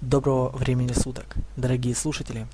[0.00, 2.46] Доброго времени суток, дорогие слушатели.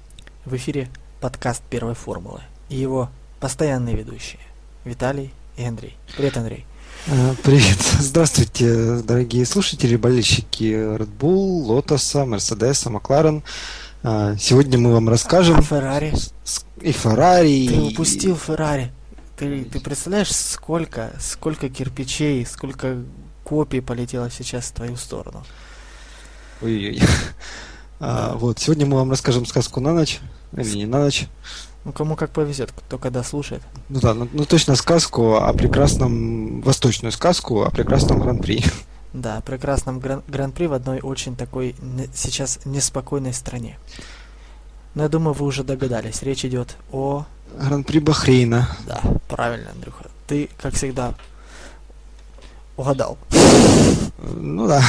[0.46, 0.88] В эфире
[1.20, 4.40] подкаст Первой формулы и его постоянные ведущие
[4.86, 5.94] Виталий и Андрей.
[6.16, 6.64] Привет, Андрей.
[7.06, 7.76] А, Привет.
[8.00, 13.42] Здравствуйте, дорогие слушатели, болельщики Red Bull, Lotus, Mercedes, Макларен.
[14.02, 15.58] А, Сегодня мы вам расскажем...
[15.58, 16.14] А Феррари?
[16.80, 17.68] И Феррари.
[17.68, 18.90] Ты упустил Феррари.
[19.36, 23.02] Ты, ты представляешь, сколько, сколько кирпичей, сколько
[23.44, 25.44] копий полетело сейчас в твою сторону?
[26.64, 27.00] Ой-ой-ой.
[28.00, 30.20] А, Вот, сегодня мы вам расскажем сказку на ночь.
[30.56, 31.26] Или не на ночь.
[31.84, 33.62] Ну, кому как повезет, кто когда слушает.
[33.88, 36.60] Ну да, ну, ну точно сказку о прекрасном...
[36.62, 38.64] Восточную сказку о прекрасном Гран-при.
[39.14, 43.78] Да, о прекрасном гран- гран-при в одной очень такой не- сейчас неспокойной стране.
[44.96, 46.22] Но я думаю, вы уже догадались.
[46.22, 47.24] Речь идет о...
[47.56, 48.68] Гран-при Бахрейна.
[48.88, 50.06] Да, правильно, Андрюха.
[50.26, 51.14] Ты, как всегда,
[52.76, 53.18] угадал.
[54.40, 54.82] Ну да.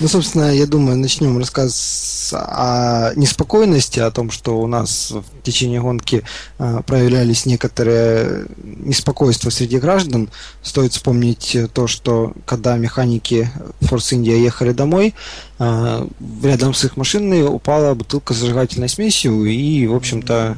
[0.00, 5.80] Ну, собственно, я думаю, начнем рассказ о неспокойности, о том, что у нас в течение
[5.80, 6.22] гонки
[6.58, 10.28] э, проявлялись некоторые неспокойства среди граждан.
[10.62, 15.14] Стоит вспомнить то, что когда механики Force India ехали домой,
[15.58, 16.06] э,
[16.42, 20.56] рядом с их машиной упала бутылка с зажигательной смесью, и, в общем-то,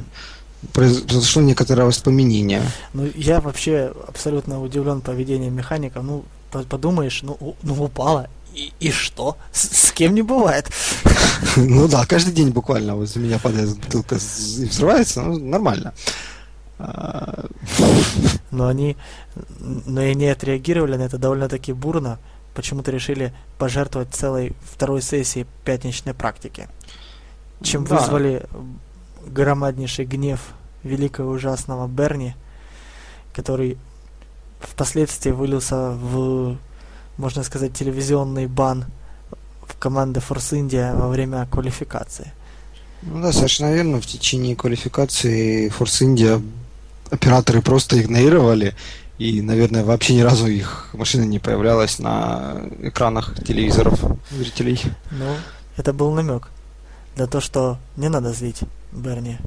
[0.73, 2.63] произошло некоторое воспламенение.
[2.93, 6.01] Ну, я вообще абсолютно удивлен поведением механика.
[6.01, 8.27] Ну, подумаешь, ну, ну упала.
[8.55, 9.37] И, и что?
[9.51, 10.69] С, с кем не бывает.
[11.55, 15.93] Ну да, каждый день буквально возле меня падает бутылка и взрывается, ну, нормально.
[16.77, 17.45] А,
[18.51, 18.97] Но они,
[19.59, 22.19] но и не отреагировали на это довольно-таки бурно.
[22.53, 26.67] Почему-то решили пожертвовать целой второй сессией пятничной практики.
[27.61, 27.97] Чем Да.
[27.97, 28.45] вызвали
[29.25, 30.41] громаднейший гнев
[30.83, 32.35] великого ужасного Берни,
[33.33, 33.77] который
[34.59, 36.57] впоследствии вылился в,
[37.17, 38.85] можно сказать, телевизионный бан
[39.61, 42.31] в команды Force India во время квалификации.
[43.01, 44.01] Ну да, совершенно верно.
[44.01, 46.43] В течение квалификации Force India
[47.09, 48.75] операторы просто игнорировали.
[49.17, 53.99] И, наверное, вообще ни разу их машина не появлялась на экранах телевизоров
[54.31, 54.81] зрителей.
[55.11, 55.35] Ну,
[55.75, 56.47] это был намек
[57.17, 58.61] на то, что не надо злить
[58.91, 59.37] Берни.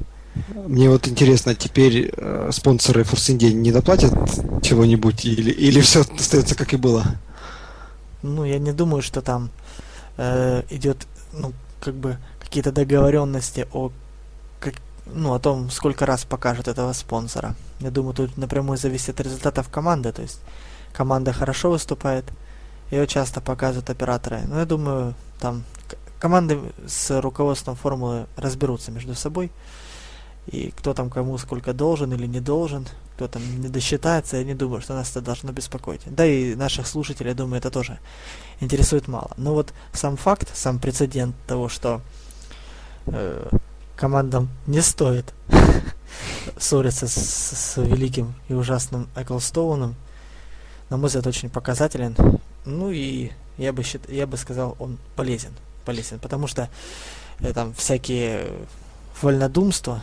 [0.53, 4.13] Мне вот интересно, теперь э, спонсоры India не доплатят
[4.61, 7.03] чего-нибудь или, или все остается как и было?
[8.21, 9.49] Ну, я не думаю, что там
[10.17, 13.91] э, идет, ну, как бы какие-то договоренности о,
[14.59, 14.75] как,
[15.07, 17.55] ну, о том, сколько раз покажут этого спонсора.
[17.79, 20.11] Я думаю, тут напрямую зависит от результатов команды.
[20.11, 20.39] То есть
[20.93, 22.25] команда хорошо выступает,
[22.91, 24.41] ее часто показывают операторы.
[24.47, 25.63] Но я думаю, там
[26.19, 29.51] команды с руководством формулы разберутся между собой.
[30.47, 34.55] И кто там кому сколько должен или не должен, кто там не досчитается, я не
[34.55, 36.01] думаю, что нас это должно беспокоить.
[36.05, 37.99] Да и наших слушателей, я думаю, это тоже
[38.59, 39.31] интересует мало.
[39.37, 42.01] Но вот сам факт, сам прецедент того, что
[43.07, 43.49] э,
[43.95, 45.33] командам не стоит
[46.57, 49.95] ссориться с, с великим и ужасным Эклстоуном,
[50.89, 52.15] на мой взгляд, очень показателен.
[52.65, 55.53] Ну и я бы, счит, я бы сказал, он полезен.
[55.85, 56.69] Полезен, потому что
[57.39, 58.47] э, там всякие
[59.21, 60.01] вольнодумства,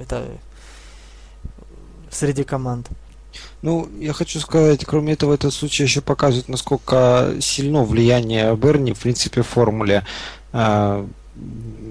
[0.00, 0.24] это
[2.10, 2.88] среди команд.
[3.62, 9.00] Ну, я хочу сказать, кроме этого, этот случай еще показывает, насколько сильно влияние Берни, в
[9.00, 10.04] принципе, в формуле.
[10.52, 11.06] А,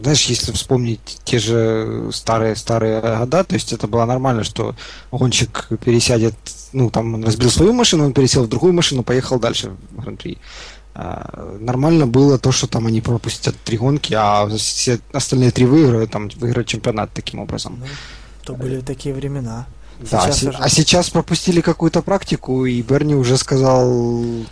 [0.02, 4.76] Знаешь, если вспомнить те же старые-старые года, то есть это было нормально, что
[5.12, 6.36] гонщик пересядет,
[6.74, 10.38] ну, там он разбил свою машину, он пересел в другую машину, поехал дальше в Гран-при.
[11.00, 16.10] А, Нормально было то, что там они пропустят три гонки, а все остальные три выиграют,
[16.12, 17.78] там выиграют чемпионат таким образом.
[17.80, 17.86] Ну,
[18.44, 19.68] то были такие времена.
[20.00, 23.86] Да, Сейчас се- уже- а сейчас пропустили какую-то практику, и Берни уже сказал,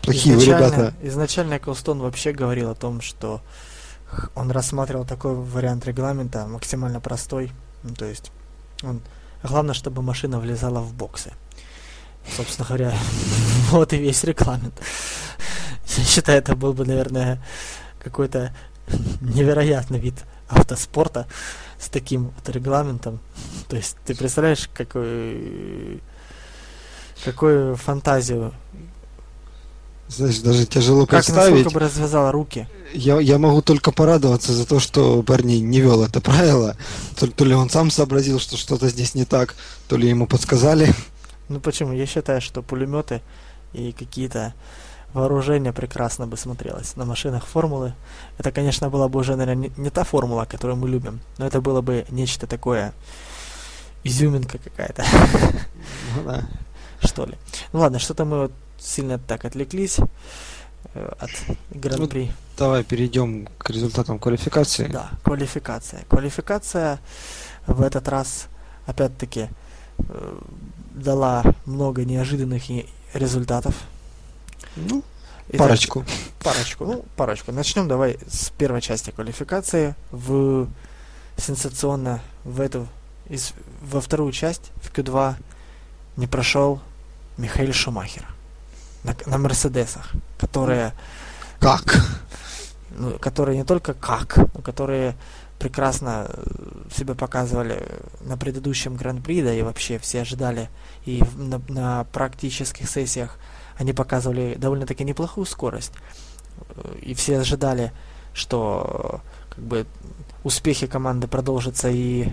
[0.03, 0.93] плохие изначально, ребята.
[1.01, 3.41] изначально Эклстон вообще говорил о том, что
[4.35, 7.51] он рассматривал такой вариант регламента максимально простой.
[7.83, 8.31] Ну, то есть
[8.83, 9.01] он,
[9.43, 11.31] главное, чтобы машина влезала в боксы.
[12.37, 12.93] Собственно говоря,
[13.71, 14.79] вот и весь регламент.
[15.97, 17.41] Я считаю, это был бы, наверное,
[18.03, 18.53] какой-то
[19.21, 20.15] невероятный вид
[20.47, 21.27] автоспорта
[21.79, 23.19] с таким вот регламентом.
[23.67, 26.01] То есть ты представляешь, какой,
[27.23, 28.53] какую фантазию
[30.07, 31.53] Знаешь, даже тяжело как представить.
[31.53, 32.67] насколько бы развязала руки.
[32.93, 36.77] Я, я могу только порадоваться за то, что Берни не вел это правило.
[37.15, 39.55] То, то ли он сам сообразил, что что-то здесь не так,
[39.87, 40.93] то ли ему подсказали.
[41.49, 41.91] Ну почему?
[41.91, 43.21] Я считаю, что пулеметы
[43.73, 44.53] и какие-то
[45.15, 47.93] вооружения прекрасно бы смотрелось на машинах формулы.
[48.37, 51.61] Это, конечно, была бы уже, наверное, не, не та формула, которую мы любим, но это
[51.61, 52.93] было бы нечто такое
[54.03, 55.03] изюминка какая-то,
[56.23, 56.41] Ну
[57.07, 57.35] что ли.
[57.73, 59.99] Ну ладно, что-то мы сильно так отвлеклись.
[60.93, 61.31] э, от
[61.71, 62.25] Гран-при.
[62.25, 64.87] Ну, давай перейдем к результатам квалификации.
[64.87, 66.03] Да, квалификация.
[66.09, 66.99] Квалификация
[67.67, 68.47] в этот раз,
[68.85, 69.47] опять-таки,
[69.97, 70.39] э,
[70.93, 72.63] дала много неожиданных
[73.13, 73.75] результатов.
[74.75, 75.03] Ну,
[75.49, 76.05] Итак, парочку.
[76.39, 77.51] Парочку, ну, парочку.
[77.51, 79.95] Начнем давай с первой части квалификации.
[80.11, 80.67] В
[81.37, 82.87] сенсационно в эту
[83.29, 85.35] из, во вторую часть, в Q2,
[86.17, 86.79] не прошел
[87.37, 88.25] Михаил Шумахер
[89.03, 90.93] на, на Мерседесах, которые...
[91.59, 91.95] Как?
[92.97, 95.15] Ну, которые не только как, но которые
[95.59, 96.45] прекрасно э,
[96.95, 97.81] себя показывали
[98.21, 100.69] на предыдущем Гран-при, да и вообще все ожидали,
[101.05, 103.37] и на, на практических сессиях
[103.77, 105.91] они показывали довольно-таки неплохую скорость.
[106.69, 107.91] Э, и все ожидали,
[108.33, 109.85] что как бы
[110.43, 112.29] успехи команды продолжатся и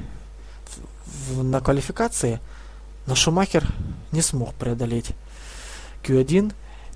[1.07, 2.41] в, в, на квалификации,
[3.07, 3.67] но Шумахер
[4.13, 5.13] не смог преодолеть
[6.05, 6.53] Q1,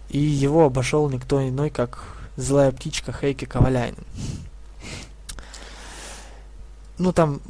[0.09, 2.05] и его обошел никто иной, как
[2.37, 3.97] злая птичка Хейки Коваляйн.
[6.99, 7.41] Ну, там,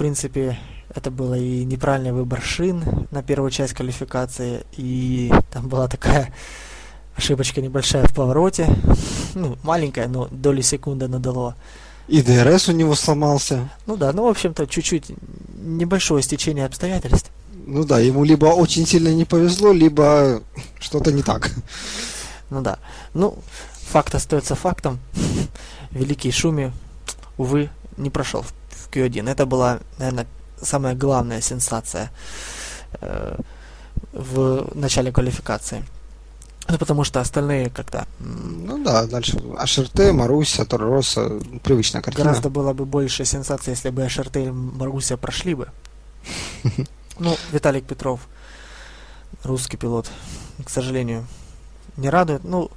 [0.00, 0.58] принципе,
[0.94, 6.32] это было и неправильный выбор шин на первую часть квалификации, и там была такая
[7.16, 8.66] ошибочка небольшая в повороте.
[9.34, 11.54] Ну, маленькая, но доли секунды надало.
[12.08, 13.68] И ДРС у него сломался.
[13.86, 15.12] Ну да, ну, в общем-то, чуть-чуть
[15.62, 17.30] небольшое стечение обстоятельств.
[17.66, 20.40] Ну да, ему либо очень сильно не повезло, либо
[20.78, 21.50] что-то не так.
[22.48, 22.78] Ну да.
[23.12, 23.36] Ну,
[23.90, 24.98] факт остается фактом.
[25.90, 26.72] Великий Шуми,
[27.36, 27.68] увы,
[27.98, 28.59] не прошел в
[28.90, 29.30] Q1.
[29.30, 30.26] Это была, наверное,
[30.60, 32.10] самая главная сенсация
[33.00, 33.36] э,
[34.12, 35.84] в начале квалификации.
[36.68, 38.06] Ну, потому что остальные как-то...
[38.20, 42.26] Ну да, дальше Ашерте, Маруся, Торроса, привычная картина.
[42.26, 45.68] Гораздо было бы больше сенсаций, если бы Ашерте и Маруся прошли бы.
[47.18, 48.20] Ну, Виталик Петров,
[49.44, 50.10] русский пилот,
[50.64, 51.26] к сожалению,
[51.98, 52.44] не радует.
[52.44, 52.70] Ну,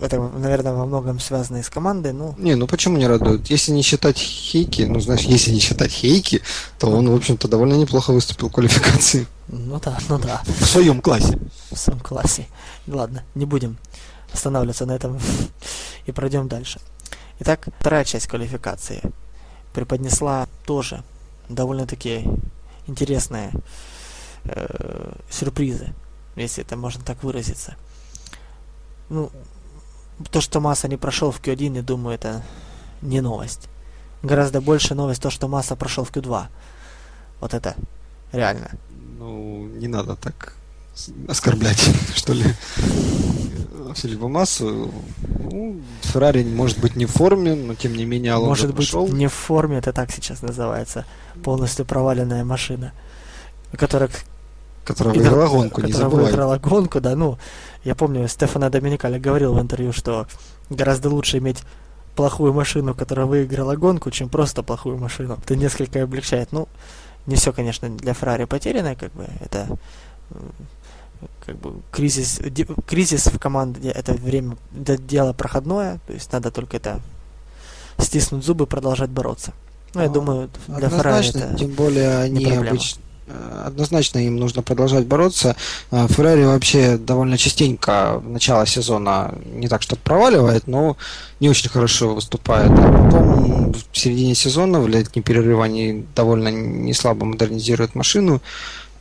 [0.00, 2.34] это, наверное, во многом связано и с командой, ну...
[2.38, 3.48] Не, ну почему не радует?
[3.48, 6.42] Если не считать Хейки, ну, знаешь, если не считать Хейки,
[6.78, 9.26] то он, в общем-то, довольно неплохо выступил в квалификации.
[9.48, 10.42] Ну да, ну да.
[10.44, 11.38] В своем классе.
[11.70, 12.46] В своем классе.
[12.86, 13.78] Ладно, не будем
[14.32, 15.18] останавливаться на этом
[16.06, 16.80] и пройдем дальше.
[17.40, 19.00] Итак, вторая часть квалификации
[19.72, 21.02] преподнесла тоже
[21.48, 22.26] довольно-таки
[22.86, 23.50] интересные
[24.44, 25.94] э, сюрпризы,
[26.36, 27.76] если это можно так выразиться.
[29.08, 29.30] Ну,
[30.30, 32.42] то, что Масса не прошел в Q1, я думаю, это
[33.02, 33.68] не новость.
[34.22, 36.46] Гораздо больше новость то, что Масса прошел в Q2.
[37.40, 37.74] Вот это
[38.32, 38.70] реально.
[39.18, 40.54] Ну, не надо так
[41.28, 41.78] оскорблять,
[42.14, 42.44] что ли.
[43.94, 44.90] Филиппа Массу.
[45.50, 49.08] Ну, Феррари может быть не в форме, но тем не менее Алонсо Может быть пошел.
[49.08, 51.04] не в форме, это так сейчас называется.
[51.42, 52.92] Полностью проваленная машина.
[53.72, 54.10] Которая
[54.84, 56.24] Которая выиграла гонку, не забывай.
[56.26, 57.38] выиграла гонку, да, ну,
[57.84, 60.26] я помню, Стефана Доминикали говорил в интервью, что
[60.68, 61.62] гораздо лучше иметь
[62.14, 65.38] плохую машину, которая выиграла гонку, чем просто плохую машину.
[65.42, 66.52] Это несколько облегчает.
[66.52, 66.68] Ну,
[67.26, 69.66] не все, конечно, для Феррари потеряно, как бы, это
[71.44, 72.40] как бы кризис,
[72.86, 77.00] кризис в команде, это время, это дело проходное, то есть надо только это
[77.98, 79.52] стиснуть зубы, продолжать бороться.
[79.94, 83.02] Ну, я а, думаю, для Феррари это тем более они обычно
[83.64, 85.56] однозначно им нужно продолжать бороться.
[85.90, 90.96] Э, Феррари вообще довольно частенько в начало сезона не так что проваливает, но
[91.40, 92.70] не очень хорошо выступает.
[92.70, 98.40] А потом в середине сезона, в летний перерыв, они довольно не слабо модернизируют машину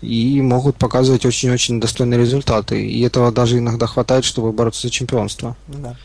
[0.01, 2.85] и могут показывать очень-очень достойные результаты.
[2.85, 5.55] И этого даже иногда хватает, чтобы бороться за чемпионство.
[5.67, 5.95] Да.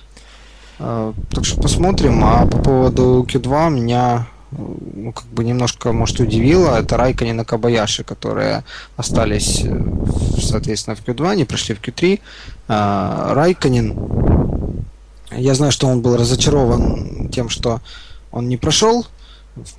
[0.79, 2.25] Э, так что посмотрим.
[2.25, 4.27] А по поводу Q2 меня
[4.59, 8.65] ну, как бы немножко, может, удивило, это Райканин и Кабаяши, которые
[8.97, 9.83] остались, э,
[10.41, 12.21] соответственно, в Q2, они прошли в Q3.
[12.69, 13.97] А, Райканин,
[15.33, 17.81] я знаю, что он был разочарован тем, что
[18.31, 19.07] он не прошел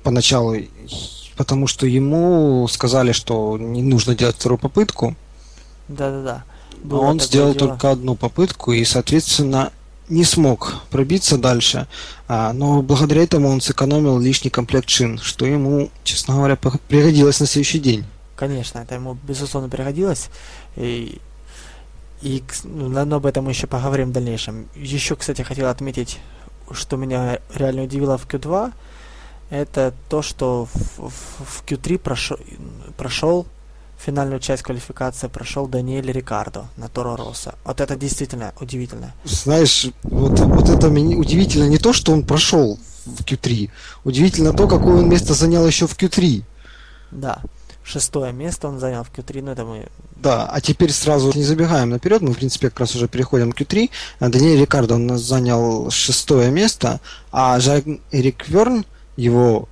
[0.02, 0.56] поначалу,
[1.36, 5.14] потому что ему сказали, что не нужно делать вторую попытку.
[5.88, 6.44] Да-да-да.
[6.90, 7.68] Он сделал дело.
[7.70, 9.72] только одну попытку, и, соответственно,
[10.08, 11.86] не смог пробиться дальше,
[12.28, 17.46] а, но благодаря этому он сэкономил лишний комплект шин, что ему, честно говоря, пригодилось на
[17.46, 18.04] следующий день.
[18.36, 20.28] Конечно, это ему, безусловно, пригодилось.
[20.76, 21.20] И,
[22.22, 24.68] и ну, но об этом мы еще поговорим в дальнейшем.
[24.74, 26.18] Еще, кстати, хотел отметить,
[26.70, 28.72] что меня реально удивило в Q2,
[29.50, 32.36] это то, что в, в, в Q3 прошел,
[32.96, 33.46] прошел
[33.98, 37.54] финальную часть квалификации прошел Даниэль Рикардо на Торо Росса.
[37.64, 39.12] Вот это действительно удивительно.
[39.24, 43.70] Знаешь, вот, вот это удивительно не то, что он прошел в Q3,
[44.04, 46.42] удивительно то, какое он место занял еще в Q3.
[47.10, 47.40] Да,
[47.84, 49.86] шестое место он занял в Q3, ну это мы...
[50.16, 53.60] Да, а теперь сразу не забегаем наперед, мы в принципе как раз уже переходим к
[53.60, 53.90] Q3.
[54.20, 57.00] Даниэль Рикардо у нас занял шестое место,
[57.30, 58.84] а Жак Эрик Верн,
[59.16, 59.68] его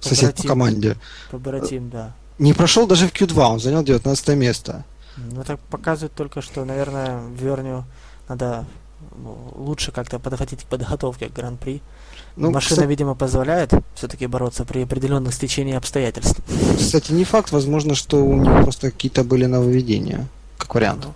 [0.00, 0.96] сосед по команде,
[1.30, 2.14] побратим, да.
[2.40, 4.84] Не прошел даже в Q2, он занял 19 место.
[5.16, 7.84] Ну так показывает только, что, наверное, Верню
[8.28, 8.64] надо
[9.16, 11.82] ну, лучше как-то подходить к подготовке к Гран-при.
[12.36, 16.40] Ну, Машина, кстати, видимо, позволяет все-таки бороться при определенных стечении обстоятельств.
[16.78, 21.04] Кстати, не факт, возможно, что у него просто какие-то были нововведения, как вариант.
[21.04, 21.12] Ну,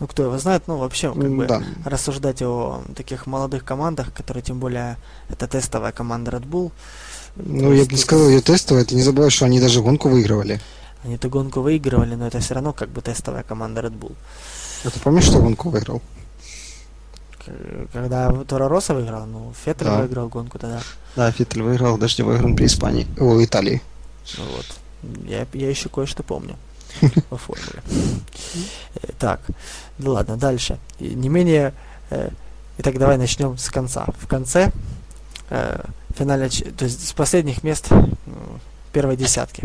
[0.00, 1.62] ну кто его знает, ну вообще как бы да.
[1.84, 4.96] рассуждать о таких молодых командах, которые тем более
[5.28, 6.72] это тестовая команда Red Bull.
[7.38, 10.60] Ну, я бы не сказал, ее тестовая, ты не забывай, что они даже гонку выигрывали.
[11.04, 14.14] Они эту гонку выигрывали, но это все равно как бы тестовая команда Red Bull.
[14.84, 16.02] А ты помнишь, что гонку выиграл?
[17.92, 20.00] когда Торо Росса выиграл, ну, Феттель да.
[20.00, 20.80] выиграл гонку тогда.
[21.16, 23.82] Да, Феттель выиграл дождевой гран при Испании, о, Италии.
[24.36, 24.66] Ну вот,
[25.26, 26.56] я, я еще кое-что помню
[27.30, 27.82] по формуле.
[29.02, 29.40] Э, так,
[29.98, 30.78] ну ладно, дальше.
[31.00, 31.72] Не менее...
[32.10, 32.30] Э,
[32.78, 34.06] итак, давай начнем с конца.
[34.18, 34.70] В конце
[35.50, 35.84] э,
[36.18, 37.88] финале, то есть с последних мест
[38.92, 39.64] первой десятки.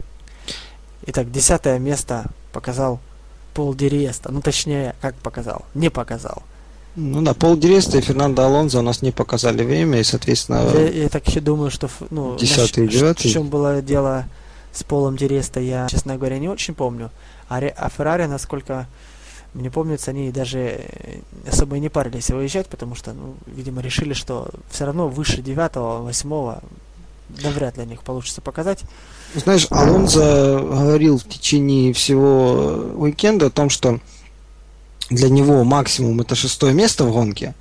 [1.08, 3.00] Итак, десятое место показал
[3.54, 4.32] Пол Ди Реста.
[4.32, 5.66] Ну, точнее, как показал?
[5.74, 6.44] Не показал.
[6.96, 10.70] Ну да, Пол Ди Реста и Фернандо Алонзо у нас не показали время, и, соответственно...
[10.74, 11.90] Я, я так еще думаю, что...
[12.12, 14.26] Ну, 10 и 9 В чем было дело
[14.72, 17.10] с Полом Ди Реста, я, честно говоря, не очень помню.
[17.50, 18.88] А, а Феррари, насколько
[19.54, 20.82] мне помнится, они даже
[21.48, 26.02] особо и не парились выезжать, потому что, ну, видимо, решили, что все равно выше девятого,
[26.02, 26.64] восьмого,
[27.30, 28.82] да вряд ли у них получится показать.
[29.36, 34.00] Знаешь, Алонзо говорил в течение всего уикенда о том, что
[35.10, 37.54] для него максимум это шестое место в гонке.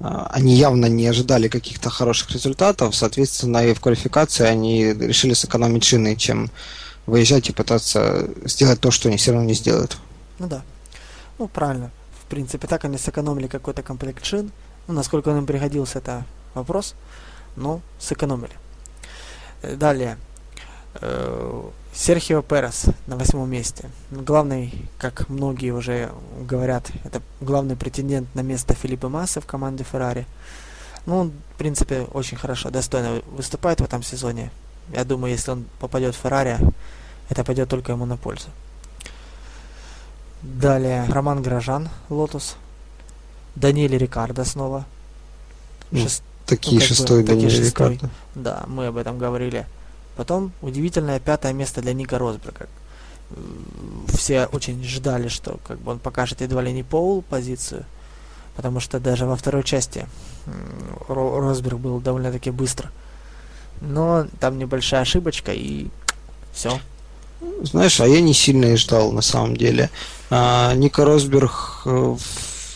[0.00, 5.84] А, они явно не ожидали каких-то хороших результатов, соответственно, и в квалификации они решили сэкономить
[5.84, 6.50] шины, чем
[7.06, 9.96] выезжать и пытаться сделать то, что они все равно не сделают.
[10.38, 10.62] Ну да.
[11.42, 11.90] Ну, правильно.
[12.20, 14.52] В принципе, так они сэкономили какой-то комплект шин.
[14.86, 16.94] Ну, насколько он им пригодился, это вопрос.
[17.56, 18.52] Но сэкономили.
[19.62, 20.18] Э, далее.
[21.00, 23.90] Э, Серхио Перес на восьмом месте.
[24.12, 26.12] Главный, как многие уже
[26.48, 30.26] говорят, это главный претендент на место Филиппа Масса в команде Феррари.
[31.06, 34.52] Ну, он, в принципе, очень хорошо, достойно выступает в этом сезоне.
[34.92, 36.56] Я думаю, если он попадет в Феррари,
[37.28, 38.46] это пойдет только ему на пользу.
[40.42, 42.56] Далее Роман Грожан, Лотус.
[43.54, 44.84] Даниэль Рикардо снова.
[45.90, 46.22] Ну, Шест...
[46.46, 48.10] Такие ну, шестой Даниэль Рикардо.
[48.34, 49.66] Да, мы об этом говорили.
[50.16, 52.68] Потом удивительное пятое место для Ника Росберга.
[54.08, 57.84] Все очень ждали, что как бы он покажет едва ли не поул-позицию,
[58.56, 60.06] потому что даже во второй части
[61.08, 62.90] Росберг был довольно-таки быстро.
[63.80, 65.88] Но там небольшая ошибочка и
[66.52, 66.78] все.
[67.62, 69.90] Знаешь, а я не сильно и ждал на самом деле.
[70.34, 72.16] А, Ника Росберг э,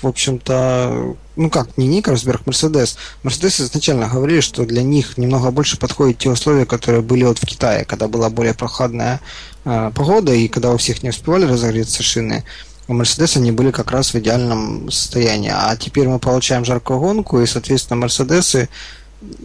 [0.02, 2.98] в общем-то, ну как, не Ник Росберг, Мерседес.
[3.22, 7.46] Мерседес изначально говорили, что для них немного больше подходят те условия, которые были вот в
[7.46, 9.22] Китае, когда была более прохладная
[9.64, 12.44] э, погода, и когда у всех не успевали разогреться шины,
[12.88, 15.50] у Мерседеса они были как раз в идеальном состоянии.
[15.50, 18.68] А теперь мы получаем жаркую гонку, и, соответственно, Мерседесы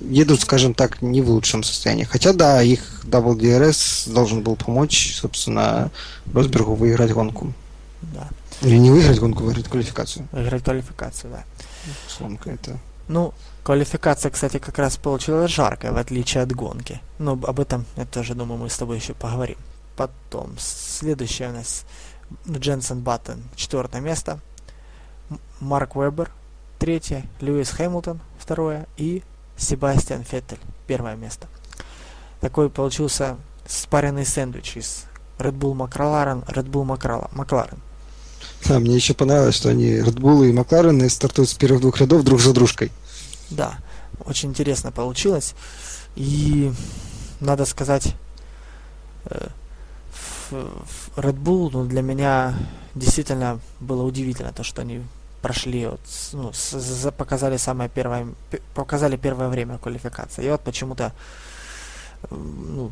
[0.01, 2.03] едут, скажем так, не в лучшем состоянии.
[2.03, 5.91] Хотя, да, их WDRS должен был помочь, собственно,
[6.33, 7.53] Росбергу выиграть гонку.
[8.01, 8.27] Да.
[8.61, 10.27] Или не выиграть гонку, выиграть квалификацию.
[10.31, 11.43] Выиграть квалификацию, да.
[12.19, 12.77] Гонка это.
[13.07, 17.01] Ну, квалификация, кстати, как раз получилась жаркая, в отличие от гонки.
[17.19, 19.57] Но об этом, я тоже думаю, мы с тобой еще поговорим.
[19.95, 21.85] Потом, следующее у нас
[22.49, 24.39] Дженсен Баттон, четвертое место.
[25.59, 26.31] Марк Вебер,
[26.79, 27.23] третье.
[27.39, 28.87] Льюис Хэмилтон, второе.
[28.97, 29.23] И
[29.57, 31.47] Себастьян Феттель, первое место.
[32.39, 35.05] Такой получился спаренный сэндвич из
[35.37, 37.79] Red Bull Макларен, Red Bull Макларен.
[38.67, 42.39] Да, мне еще понравилось, что они Bull и Макларены стартуют с первых двух рядов друг
[42.39, 42.91] за дружкой.
[43.49, 43.75] Да,
[44.25, 45.55] очень интересно получилось.
[46.15, 46.71] И
[47.39, 48.15] надо сказать,
[49.25, 49.47] э,
[50.51, 52.55] Red Bull ну, для меня
[52.95, 55.01] действительно было удивительно то, что они
[55.41, 56.01] прошли, вот,
[56.33, 58.27] ну, с, с, показали самое первое,
[58.75, 60.43] показали первое время квалификации.
[60.43, 61.13] Я вот почему-то
[62.29, 62.91] ну,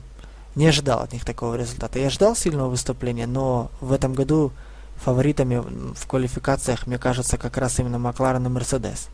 [0.55, 1.99] не ожидал от них такого результата.
[1.99, 4.51] Я ждал сильного выступления, но в этом году
[5.03, 5.63] фаворитами
[5.95, 9.07] в квалификациях, мне кажется, как раз именно Макларен и Мерседес.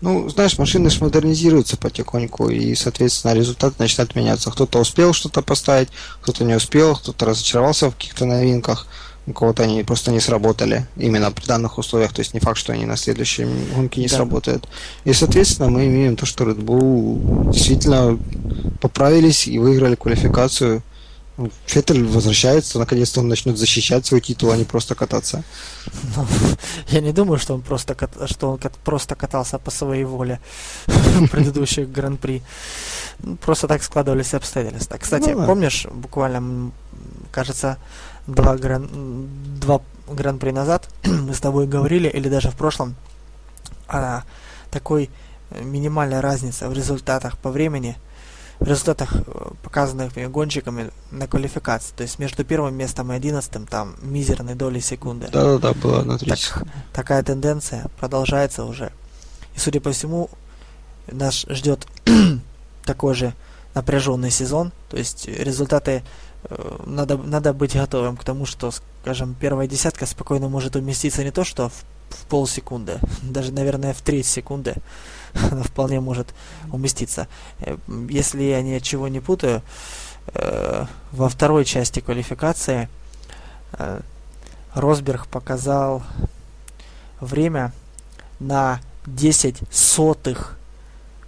[0.00, 4.50] Ну, знаешь, машины же модернизируются потихоньку, и, соответственно, результаты начинают меняться.
[4.50, 5.88] Кто-то успел что-то поставить,
[6.20, 8.86] кто-то не успел, кто-то разочаровался в каких-то новинках,
[9.26, 12.72] у кого-то они просто не сработали именно при данных условиях, то есть не факт, что
[12.72, 14.16] они на следующей гонке не да.
[14.16, 14.68] сработают.
[15.04, 18.18] И, соответственно, мы имеем то, что Red Bull действительно
[18.80, 20.82] поправились и выиграли квалификацию
[21.66, 25.42] Феттель возвращается, наконец-то он начнет защищать свой титул, а не просто кататься.
[26.16, 26.26] Ну,
[26.88, 30.40] я не думаю, что он просто, кат- что он кат- просто катался по своей воле
[30.86, 32.42] в предыдущих гран-при.
[33.20, 34.98] Ну, Просто так складывались обстоятельства.
[34.98, 35.46] Кстати, Ну да.
[35.46, 36.70] помнишь, буквально,
[37.30, 37.78] кажется,
[38.26, 38.88] два, гран-
[39.58, 42.94] два гран-при назад мы с тобой говорили, или даже в прошлом,
[43.88, 44.22] о
[44.70, 45.08] такой
[45.50, 47.96] э, минимальной разнице в результатах по времени,
[48.62, 51.94] в результатах, э, показанных гонщиками на квалификации.
[51.96, 55.28] То есть между первым местом и одиннадцатым там мизерные доли секунды.
[55.32, 58.92] Да-да-да, было на 3 Так, такая тенденция продолжается уже.
[59.56, 60.30] И судя по всему,
[61.10, 61.86] нас ждет
[62.84, 63.34] такой же
[63.74, 64.70] напряженный сезон.
[64.90, 66.04] То есть результаты
[66.44, 68.70] э, надо, надо быть готовым к тому, что,
[69.02, 74.02] скажем, первая десятка спокойно может уместиться не то, что в, в полсекунды, даже, наверное, в
[74.02, 74.76] треть секунды
[75.50, 76.34] она вполне может
[76.70, 77.28] уместиться.
[77.60, 77.76] Э,
[78.08, 79.62] Если я ничего не путаю,
[80.34, 82.88] э, во второй части квалификации
[83.72, 84.00] э,
[84.74, 86.02] Росберг показал
[87.20, 87.72] время
[88.40, 90.56] на 10 сотых,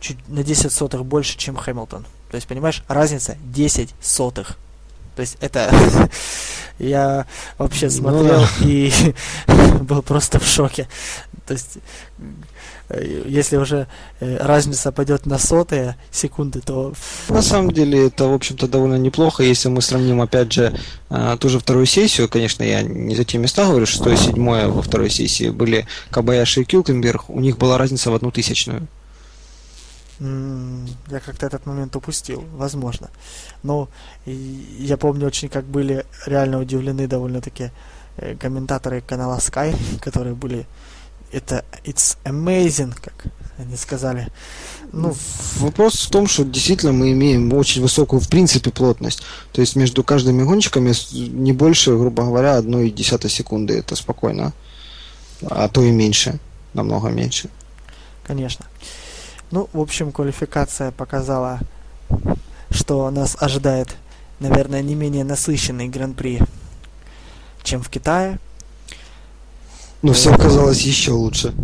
[0.00, 2.04] чуть на 10 сотых больше, чем Хэмилтон.
[2.30, 4.56] То есть, понимаешь, разница 10 сотых.
[5.16, 5.70] То есть это
[6.78, 7.26] я
[7.58, 8.48] вообще Ну смотрел да.
[8.60, 8.90] и
[9.82, 10.88] был просто в шоке.
[11.46, 11.78] То есть
[12.90, 13.86] если уже
[14.20, 16.92] э, разница пойдет на сотые секунды, то
[17.28, 21.48] На самом деле это, в общем-то, довольно неплохо, если мы сравним, опять же, а, ту
[21.48, 22.28] же вторую сессию.
[22.28, 26.60] Конечно, я не за те места говорю, шестое и седьмое во второй сессии были Кабаяши
[26.60, 27.30] и Килкенберг.
[27.30, 28.86] У них была разница в одну тысячную.
[30.20, 33.10] Я как-то этот момент упустил, возможно.
[33.62, 33.88] Но
[34.26, 34.32] и
[34.78, 37.70] я помню очень, как были реально удивлены довольно-таки
[38.16, 40.66] э, комментаторы канала Sky, которые были
[41.32, 43.26] это it's amazing, как
[43.58, 44.28] они сказали.
[44.92, 45.14] Ну,
[45.58, 49.22] Вопрос в том, что действительно мы имеем очень высокую, в принципе, плотность.
[49.52, 53.78] То есть между каждыми гонщиками не больше, грубо говоря, одной десятой секунды.
[53.78, 54.52] Это спокойно.
[55.42, 56.38] А то и меньше.
[56.74, 57.48] Намного меньше.
[58.26, 58.66] конечно.
[59.50, 61.60] Ну, в общем, квалификация показала,
[62.70, 63.94] что нас ожидает,
[64.40, 66.40] наверное, не менее насыщенный гран-при,
[67.62, 68.38] чем в Китае.
[70.04, 71.54] Но все оказалось еще лучше.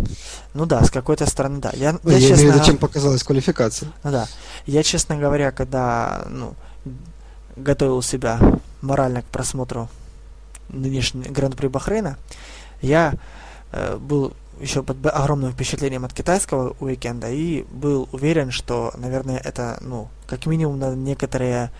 [0.55, 1.72] Ну да, с какой-то стороны, да.
[1.74, 3.92] Я, Ну, я, Я, имею в честно, виду, чем показалась квалификация.
[4.03, 4.29] Ну да.
[4.64, 6.55] Я, честно говоря, когда ну,
[7.57, 8.40] готовил себя
[8.81, 9.90] морально к просмотру
[10.70, 12.16] нынешнего Гран-при Бахрейна,
[12.81, 13.12] я
[13.72, 19.76] э, был еще под огромным впечатлением от китайского уикенда и был уверен, что, наверное, это,
[19.83, 21.70] ну, как минимум на некоторые,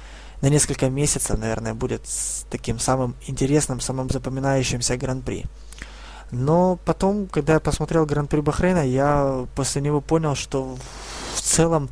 [0.43, 5.47] на несколько месяцев, наверное, будет с таким самым интересным, самым запоминающимся Гран-при.
[6.31, 10.77] Но потом, когда я посмотрел Гран-при Бахрейна, я после него понял, что
[11.35, 11.91] в целом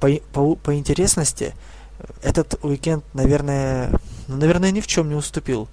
[0.00, 1.54] по, по, по интересности
[2.22, 3.90] этот уикенд, наверное,
[4.26, 5.68] ну, наверное, ни в чем не уступил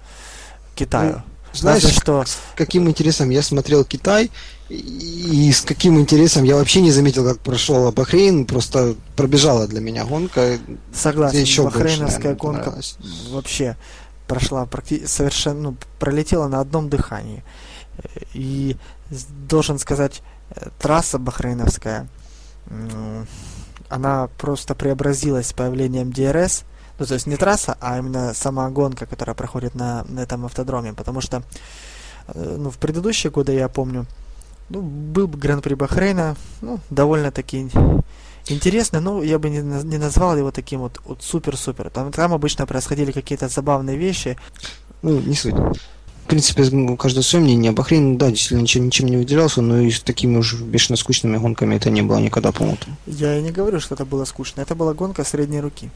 [0.74, 1.22] Китаю.
[1.52, 4.30] Знаешь, Разве что с каким интересом я смотрел Китай,
[4.68, 10.04] и с каким интересом я вообще не заметил, как прошел Бахрейн, просто пробежала для меня
[10.04, 10.58] гонка.
[10.94, 12.82] согласен, еще бахрейновская больше, наверное, гонка
[13.30, 13.76] вообще
[14.28, 17.42] прошла практи- совершенно, ну, пролетела на одном дыхании.
[18.34, 18.76] И
[19.48, 22.08] должен сказать, э, трасса бахрейновская,
[23.88, 26.64] она просто преобразилась с появлением DRS.
[26.98, 30.92] Ну, то есть не трасса, а именно сама гонка, которая проходит на, на этом автодроме.
[30.92, 31.42] Потому что
[32.28, 34.06] э, ну, в предыдущие годы, я помню,
[34.68, 37.70] ну, был бы Гран-при Бахрейна, ну, довольно-таки
[38.46, 41.90] интересный, но я бы не, не назвал его таким вот, вот супер-супер.
[41.90, 44.36] Там, там обычно происходили какие-то забавные вещи.
[45.02, 45.54] Ну, не суть.
[46.30, 47.72] В принципе, ну, у каждого свое мнение.
[47.72, 51.74] Бахрейн, да, действительно ничем, ничем не выделялся, но и с такими уж бешено скучными гонками
[51.74, 52.78] это не было никогда, по-моему.
[53.08, 54.60] Я и не говорю, что это было скучно.
[54.60, 55.90] Это была гонка средней руки.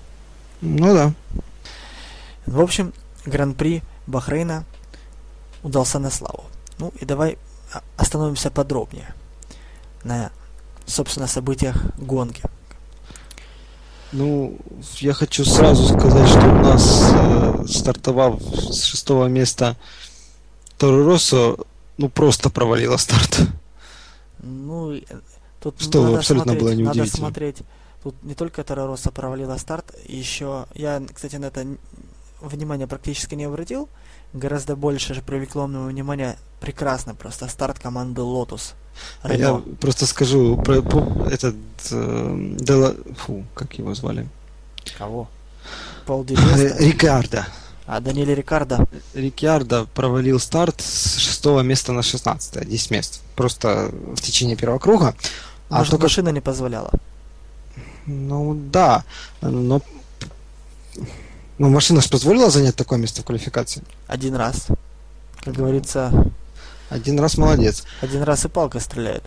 [0.61, 1.13] Ну да.
[2.47, 2.93] В общем,
[3.25, 4.65] Гран-при Бахрейна
[5.63, 6.43] удался на славу.
[6.81, 7.39] Ну и давай
[7.73, 9.15] а, остановимся подробнее
[10.03, 10.33] на,
[10.85, 12.43] собственно, событиях гонки.
[14.11, 14.59] Ну,
[14.99, 19.77] я хочу сразу сказать, что у нас, э, стартовав с шестого места
[20.79, 21.57] Торо Россо,
[21.99, 23.41] ну, просто провалила старт.
[24.43, 25.03] Ну, э,
[25.61, 27.17] тут Что надо абсолютно смотреть, было надо неудивительно.
[27.29, 27.57] смотреть.
[28.03, 31.67] Тут не только Таророса провалила старт, еще я, кстати, на это
[32.41, 33.89] внимание практически не обратил.
[34.35, 38.75] Гораздо больше же привлекло мне внимание прекрасно просто старт команды Lotus.
[39.23, 39.63] А Я Рено.
[39.81, 40.75] просто скажу про
[41.31, 41.55] этот
[41.91, 44.29] э, Дела- фу, как его звали?
[44.99, 45.29] Кого?
[46.07, 46.27] Пол?
[46.27, 47.47] Рикардо.
[47.87, 48.87] А Даниэль Рикардо.
[49.13, 53.21] Рикардо провалил старт с шестого места на 16 10 мест.
[53.37, 55.15] Просто в течение первого круга.
[55.69, 56.91] А Может, только машина не позволяла.
[58.07, 59.05] Ну да,
[59.41, 59.81] но
[61.59, 63.83] Ну, машина же позволила занять такое место в квалификации?
[64.07, 64.67] Один раз.
[65.41, 66.11] Как говорится...
[66.91, 67.85] Один раз молодец.
[68.01, 69.25] Один раз и палка стреляет.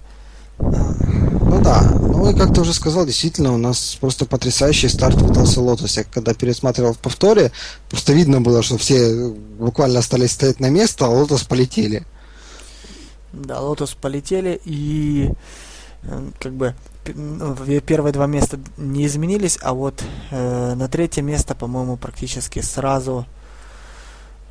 [0.60, 5.62] Ну да, ну и как ты уже сказал, действительно, у нас просто потрясающий старт выдался
[5.62, 5.98] Лотос.
[5.98, 7.52] Я когда пересматривал в повторе,
[7.90, 12.06] просто видно было, что все буквально остались стоять на место, а Лотос полетели.
[13.34, 15.32] Да, Лотос полетели и
[16.04, 16.74] э, как бы
[17.14, 23.26] ну, первые два места не изменились, а вот э, на третье место, по-моему, практически сразу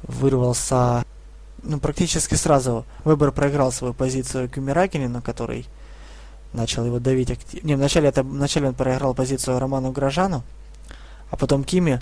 [0.03, 1.05] вырвался,
[1.63, 5.67] ну, практически сразу выбор проиграл свою позицию Кюмиракинину, который
[6.57, 7.67] начал его давить активно.
[7.67, 10.43] Не, вначале, это, вначале он проиграл позицию Роману Грожану,
[11.31, 12.01] а потом Кими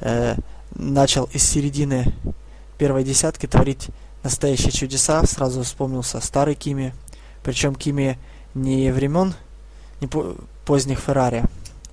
[0.00, 0.36] э,
[0.74, 2.12] начал из середины
[2.76, 3.88] первой десятки творить
[4.22, 5.24] настоящие чудеса.
[5.24, 6.92] Сразу вспомнился старый Кими.
[7.42, 8.18] Причем Кими
[8.54, 9.34] не времен
[10.00, 11.44] не по поздних Феррари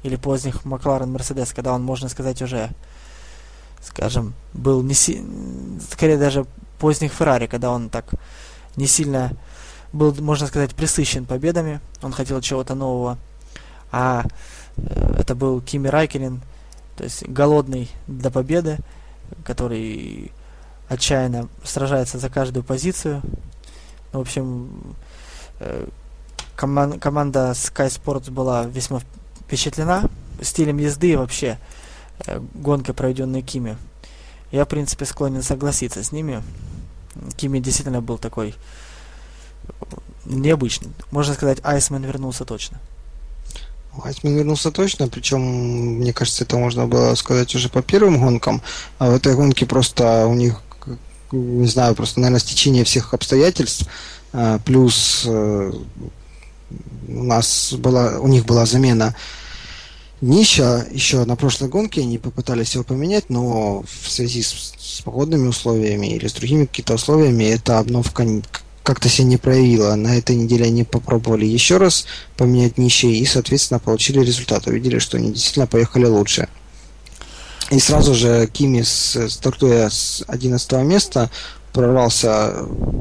[0.03, 2.69] или поздних Макларен Мерседес, когда он, можно сказать, уже,
[3.81, 5.23] скажем, был не си...
[5.91, 6.45] скорее даже
[6.77, 8.11] поздних Феррари, когда он так
[8.75, 9.31] не сильно
[9.95, 13.17] был, можно сказать, присыщен победами, он хотел чего-то нового,
[13.91, 14.25] а
[14.77, 16.41] э, это был Кими Райкелин,
[16.97, 18.79] то есть голодный до победы,
[19.45, 20.31] который
[20.89, 23.21] отчаянно сражается за каждую позицию.
[24.11, 24.95] В общем,
[25.59, 25.87] э,
[26.55, 29.01] коман команда Sky Sports была весьма
[29.41, 30.09] впечатлена
[30.41, 31.57] стилем езды и вообще
[32.27, 33.77] э, гонкой, проведенной Кими.
[34.51, 36.43] Я, в принципе, склонен согласиться с ними.
[37.37, 38.55] Кими действительно был такой
[40.25, 40.89] необычный.
[41.11, 42.79] Можно сказать, Айсмен вернулся точно.
[44.03, 48.61] Айсмен вернулся точно, причем, мне кажется, это можно было сказать уже по первым гонкам,
[48.99, 50.61] а в этой гонке просто у них,
[51.31, 53.87] не знаю, просто, наверное, стечение всех обстоятельств,
[54.33, 55.71] а, плюс э,
[57.07, 59.15] у нас была, у них была замена
[60.21, 65.47] Нища еще на прошлой гонке, они попытались его поменять, но в связи с, с погодными
[65.47, 68.25] условиями или с другими какими-то условиями эта обновка
[68.85, 69.95] как-то себя не проявила.
[69.95, 72.05] На этой неделе они попробовали еще раз
[72.37, 74.67] поменять нищие и, соответственно, получили результат.
[74.67, 76.47] Увидели, что они действительно поехали лучше.
[77.71, 81.31] И сразу же Кими, стартуя с 11 места,
[81.73, 82.53] прорвался,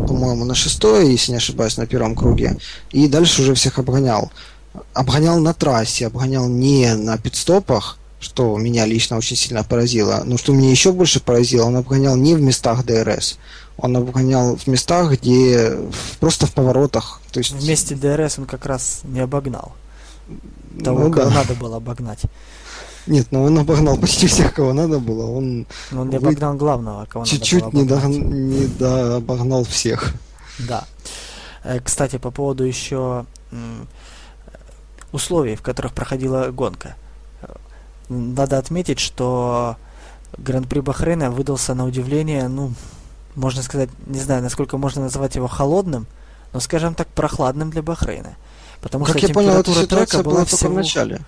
[0.09, 2.57] по-моему, на шестое, если не ошибаюсь, на первом круге.
[2.91, 4.33] И дальше уже всех обгонял.
[4.95, 10.23] Обгонял на трассе, обгонял не на пит-стопах, что меня лично очень сильно поразило.
[10.25, 13.39] Но что меня еще больше поразило, он обгонял не в местах ДРС,
[13.77, 15.77] он обгонял в местах, где
[16.21, 17.21] просто в поворотах.
[17.31, 17.53] То есть...
[17.53, 19.73] В месте ДРС он как раз не обогнал.
[20.83, 21.35] Того, ну, кого да.
[21.37, 22.23] надо было обогнать.
[23.07, 25.31] Нет, ну он обогнал почти всех, кого надо было.
[25.31, 26.59] Он, Но он не обогнал вы...
[26.59, 28.19] главного, кого чуть-чуть надо было обогнать.
[28.19, 28.27] не, до...
[28.27, 29.17] не до...
[29.17, 30.15] обогнал всех.
[30.59, 30.85] Да.
[31.63, 33.27] Э, кстати, по поводу еще
[35.13, 36.97] условий, в которых проходила гонка.
[38.09, 39.77] Надо отметить, что
[40.37, 42.73] Гран-при Бахрейна выдался на удивление, ну,
[43.35, 46.07] можно сказать, не знаю, насколько можно назвать его холодным,
[46.53, 48.37] но, скажем так, прохладным для Бахрейна.
[48.81, 50.73] Потому как что я понял, эта ситуация была, была всего...
[50.73, 51.21] в начале.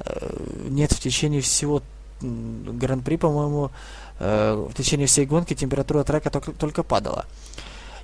[0.00, 0.36] Э,
[0.68, 1.82] нет, в течение всего
[2.20, 3.70] Гран-при, по-моему,
[4.18, 7.26] э, в течение всей гонки температура трека только, только падала.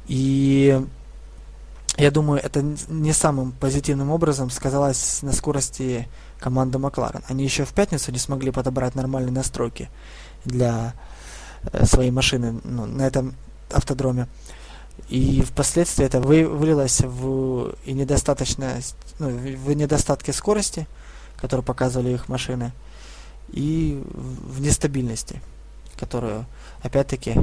[0.07, 0.81] И
[1.97, 7.23] я думаю, это не самым позитивным образом сказалось на скорости команды Макларен.
[7.29, 9.89] Они еще в пятницу не смогли подобрать нормальные настройки
[10.45, 10.95] для
[11.73, 13.35] э, своей машины ну, на этом
[13.71, 14.29] автодроме.
[15.09, 20.87] И впоследствии это вы, вылилось в и недостаточность, ну, в недостатке скорости,
[21.41, 22.73] которую показывали их машины,
[23.49, 25.41] и в нестабильности,
[25.97, 26.47] которую,
[26.83, 27.37] опять-таки,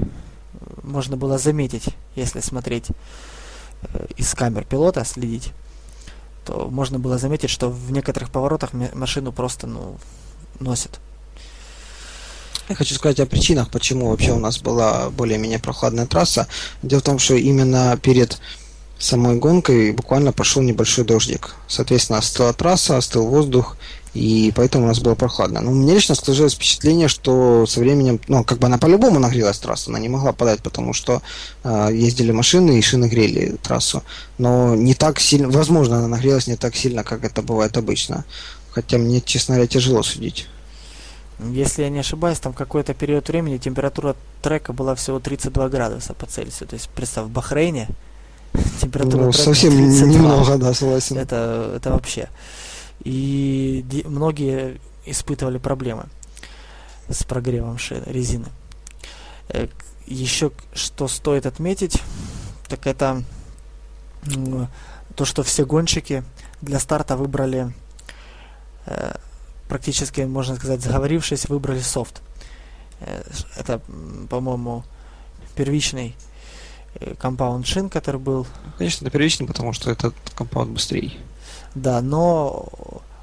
[0.84, 2.88] можно было заметить, если смотреть
[4.18, 5.52] из камер пилота, следить,
[6.46, 9.98] то можно было заметить, что в некоторых поворотах машину просто ну,
[10.60, 11.00] носит.
[12.70, 16.48] Я хочу сказать о причинах, почему вообще у нас была более-менее прохладная трасса.
[16.82, 18.40] Дело в том, что именно перед
[18.98, 21.56] самой гонкой буквально пошел небольшой дождик.
[21.68, 23.76] Соответственно, остыла трасса, остыл воздух,
[24.14, 25.62] и поэтому у нас было прохладно.
[25.62, 29.90] Но мне лично сложилось впечатление, что со временем, ну, как бы она по-любому нагрелась трасса,
[29.90, 31.22] она не могла падать, потому что
[31.64, 34.04] э, ездили машины и шины грели трассу.
[34.38, 38.24] Но не так сильно, возможно, она нагрелась не так сильно, как это бывает обычно.
[38.72, 40.48] Хотя мне, честно говоря, тяжело судить.
[41.52, 46.28] Если я не ошибаюсь, там какой-то период времени температура трека была всего 32 градуса по
[46.28, 46.70] Цельсию.
[46.70, 47.88] То есть, представь, в Бахрейне
[48.82, 50.08] температура ну, трека совсем 32.
[50.08, 51.18] немного, да, согласен.
[51.18, 52.30] Это, это вообще.
[53.02, 56.06] И многие испытывали проблемы
[57.10, 58.48] с прогревом резины.
[59.50, 59.68] Э,
[60.06, 62.02] Еще что стоит отметить,
[62.68, 63.24] так это
[65.16, 66.24] то, что все гонщики
[66.62, 67.74] для старта выбрали
[68.86, 69.16] э,
[69.68, 72.22] практически, можно сказать, заговорившись, выбрали софт.
[73.02, 73.24] Э,
[73.58, 73.82] это,
[74.30, 74.84] по-моему,
[75.56, 76.16] первичный
[77.20, 78.46] компаунд шин, который был.
[78.78, 81.12] Конечно, это первичный, потому что этот компаунд быстрее.
[81.76, 82.68] Да, но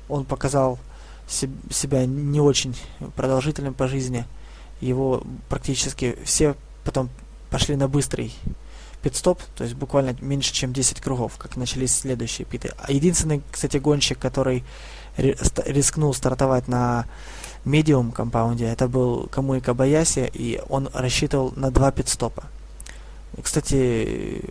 [0.09, 0.79] он показал
[1.29, 2.77] себя не очень
[3.15, 4.25] продолжительным по жизни.
[4.81, 7.11] Его практически все потом
[7.51, 8.35] пошли на быстрый
[9.03, 12.73] пит-стоп, то есть буквально меньше, чем 10 кругов, как начались следующие питы.
[12.79, 14.65] А единственный, кстати, гонщик, который
[15.17, 17.07] рискнул стартовать на
[17.65, 22.45] медиум компаунде, это был Камуи Кабаяси, и он рассчитывал на два пит-стопа.
[23.41, 24.45] Кстати,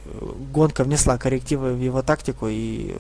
[0.51, 2.95] гонка внесла коррективы в его тактику, и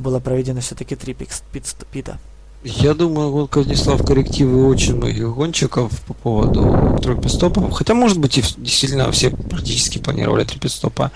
[0.00, 2.18] было проведено все-таки три пит-пита.
[2.62, 7.72] Я думаю, гонка внесла в коррективы очень многих гонщиков по поводу трех пидстопов.
[7.72, 11.10] Хотя, может быть, и действительно все практически планировали три пидстопа.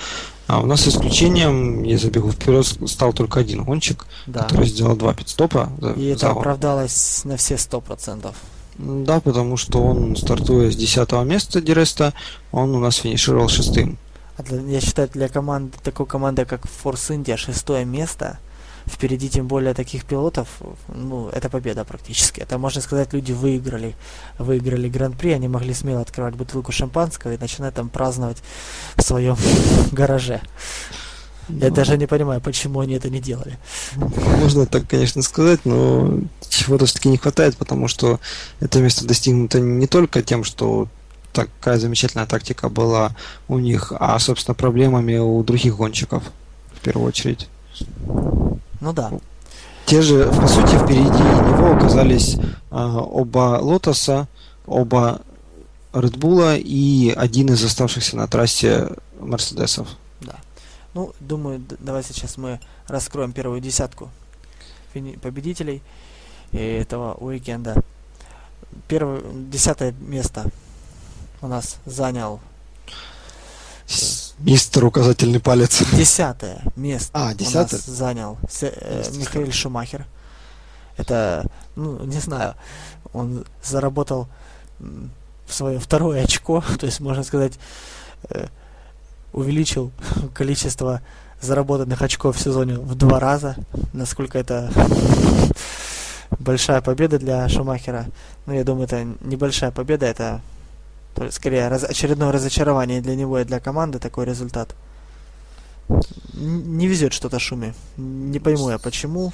[0.47, 4.45] А у нас исключением, я забегу вперед, стал только один гонщик, да.
[4.45, 5.71] который сделал два пидстопа.
[5.97, 8.37] И это оправдалось на все сто процентов.
[8.79, 12.15] Да, потому что он, стартуя с десятого места Диреста,
[12.53, 13.99] он у нас финишировал шестым.
[14.39, 18.39] А я считаю, для команды, такой команды, как Force India, шестое место–
[18.87, 20.49] впереди тем более таких пилотов,
[20.89, 22.41] ну, это победа практически.
[22.41, 23.95] Это, можно сказать, люди выиграли,
[24.39, 28.39] выиграли гран-при, они могли смело открывать бутылку шампанского и начинать там праздновать
[28.97, 29.37] в своем
[29.93, 30.41] гараже.
[31.49, 33.59] Я ну, даже не понимаю, почему они это не делали.
[33.97, 38.19] Можно так, конечно, сказать, но чего-то все-таки не хватает, потому что
[38.61, 40.89] это место достигнуто не только тем, что
[41.33, 43.15] такая замечательная тактика была
[43.49, 46.23] у них, а, собственно, проблемами у других гонщиков,
[46.73, 47.49] в первую очередь.
[48.81, 49.13] Ну да.
[49.87, 52.37] Те же, по сути, впереди него оказались
[52.71, 54.29] а, оба Лотоса,
[54.67, 55.21] оба
[55.93, 58.89] Редбула и один из оставшихся на трассе
[59.21, 59.89] Мерседесов.
[60.21, 60.37] Да.
[60.95, 64.11] Ну, думаю, давай сейчас мы раскроем первую десятку
[64.93, 65.83] победителей
[66.53, 67.83] этого уикенда.
[68.89, 70.47] Первое, десятое место
[71.43, 72.41] у нас занял
[74.45, 75.83] Мистер указательный палец.
[75.95, 77.63] Десятое место а, десятое?
[77.63, 80.05] у нас занял э, Михаил Шумахер.
[80.99, 82.55] Это, ну, не знаю,
[83.15, 84.29] он заработал
[85.49, 87.55] свое второе очко, то есть, можно сказать,
[88.29, 88.49] э,
[89.33, 89.93] увеличил
[90.35, 91.01] количество
[91.41, 93.57] заработанных очков в сезоне в два раза.
[93.95, 94.71] Насколько это
[96.39, 98.05] большая победа для Шумахера.
[98.45, 100.43] Ну, я думаю, это небольшая победа, это
[101.15, 104.75] то есть, скорее, раз, очередное разочарование для него и для команды такой результат.
[106.35, 107.75] Не везет что-то Шуме.
[107.97, 109.33] Не пойму я почему.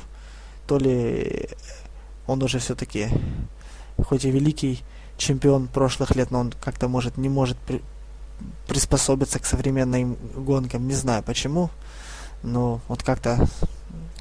[0.66, 1.48] То ли
[2.26, 3.08] он уже все-таки,
[4.04, 4.80] хоть и великий
[5.16, 7.82] чемпион прошлых лет, но он как-то может не может при,
[8.68, 10.86] приспособиться к современным гонкам.
[10.86, 11.70] Не знаю почему.
[12.42, 13.48] Но вот как-то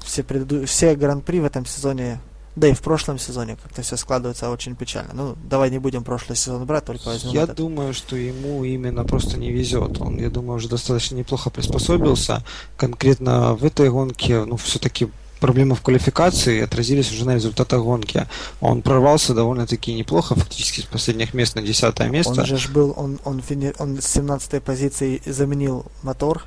[0.02, 0.66] все, преду...
[0.66, 2.20] все гран-при в этом сезоне
[2.56, 5.12] да и в прошлом сезоне как-то все складывается очень печально.
[5.14, 7.56] Ну, давай не будем прошлый сезон брать, только возьмем Я этот.
[7.56, 10.00] думаю, что ему именно просто не везет.
[10.00, 12.44] Он, я думаю, уже достаточно неплохо приспособился.
[12.76, 15.08] Конкретно в этой гонке, ну, все-таки
[15.38, 18.26] проблемы в квалификации отразились уже на результатах гонки.
[18.60, 22.40] Он прорвался довольно-таки неплохо, фактически с последних мест на десятое место.
[22.40, 26.44] Он же был, он, он, фини, он с 17 позиции заменил мотор,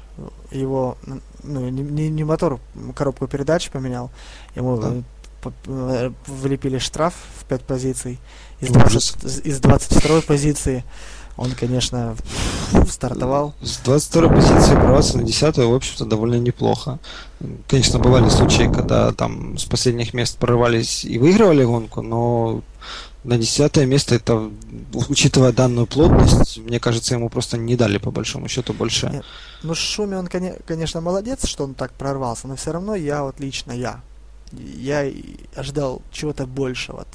[0.51, 0.97] его,
[1.43, 2.59] ну, не, не мотор,
[2.93, 4.11] коробку передач поменял,
[4.55, 4.93] ему да
[6.27, 8.19] влепили штраф в 5 позиций.
[8.61, 10.83] Из, 20, из 22 позиции
[11.35, 12.15] он, конечно,
[12.87, 13.55] стартовал.
[13.61, 16.99] С 22 позиции прорваться на 10 в общем-то, довольно неплохо.
[17.67, 22.61] Конечно, бывали случаи, когда там с последних мест прорывались и выигрывали гонку, но
[23.23, 24.51] на 10 место это,
[24.93, 29.09] учитывая данную плотность, мне кажется, ему просто не дали по большому счету больше.
[29.09, 29.25] Нет.
[29.63, 33.71] Ну, Шуми, он, конечно, молодец, что он так прорвался, но все равно я, вот лично
[33.71, 34.01] я,
[34.57, 35.11] я
[35.55, 37.05] ожидал чего-то большего.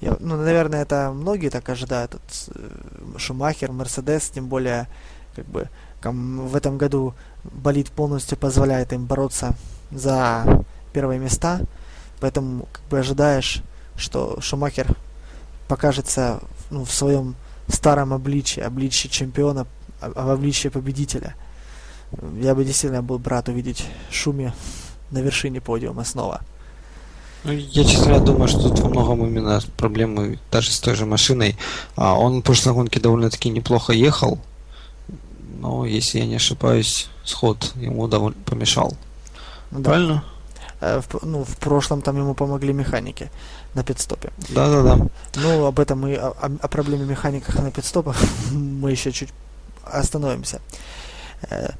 [0.00, 2.14] Я, ну, наверное, это многие так ожидают.
[2.14, 4.86] Вот, э, Шумахер, Мерседес, тем более,
[5.34, 5.68] как бы,
[6.02, 9.54] в этом году болит полностью позволяет им бороться
[9.90, 11.60] за первые места.
[12.20, 13.62] Поэтому, как бы, ожидаешь,
[13.96, 14.96] что Шумахер
[15.66, 17.34] покажется ну, в своем
[17.66, 19.66] старом обличии, обличии чемпиона,
[20.00, 21.34] в обличии победителя.
[22.40, 24.52] Я бы действительно был рад увидеть Шуми
[25.10, 26.40] на вершине подиума снова.
[27.44, 31.06] Ну, я, честно говоря, думаю, что тут во многом именно проблемы даже с той же
[31.06, 31.56] машиной.
[31.96, 34.38] А, он в прошлой гонке довольно-таки неплохо ехал,
[35.60, 38.96] но, если я не ошибаюсь, сход ему довольно помешал.
[39.70, 39.90] Ну, да.
[39.90, 40.24] Правильно?
[40.80, 43.30] Э, в, ну, в прошлом там ему помогли механики
[43.74, 44.30] на пидстопе.
[44.48, 45.06] Да-да-да.
[45.36, 48.16] Ну, об этом мы, о, о проблеме механиках на пидстопах
[48.52, 49.30] мы еще чуть
[49.84, 50.60] остановимся.
[51.50, 51.70] Э,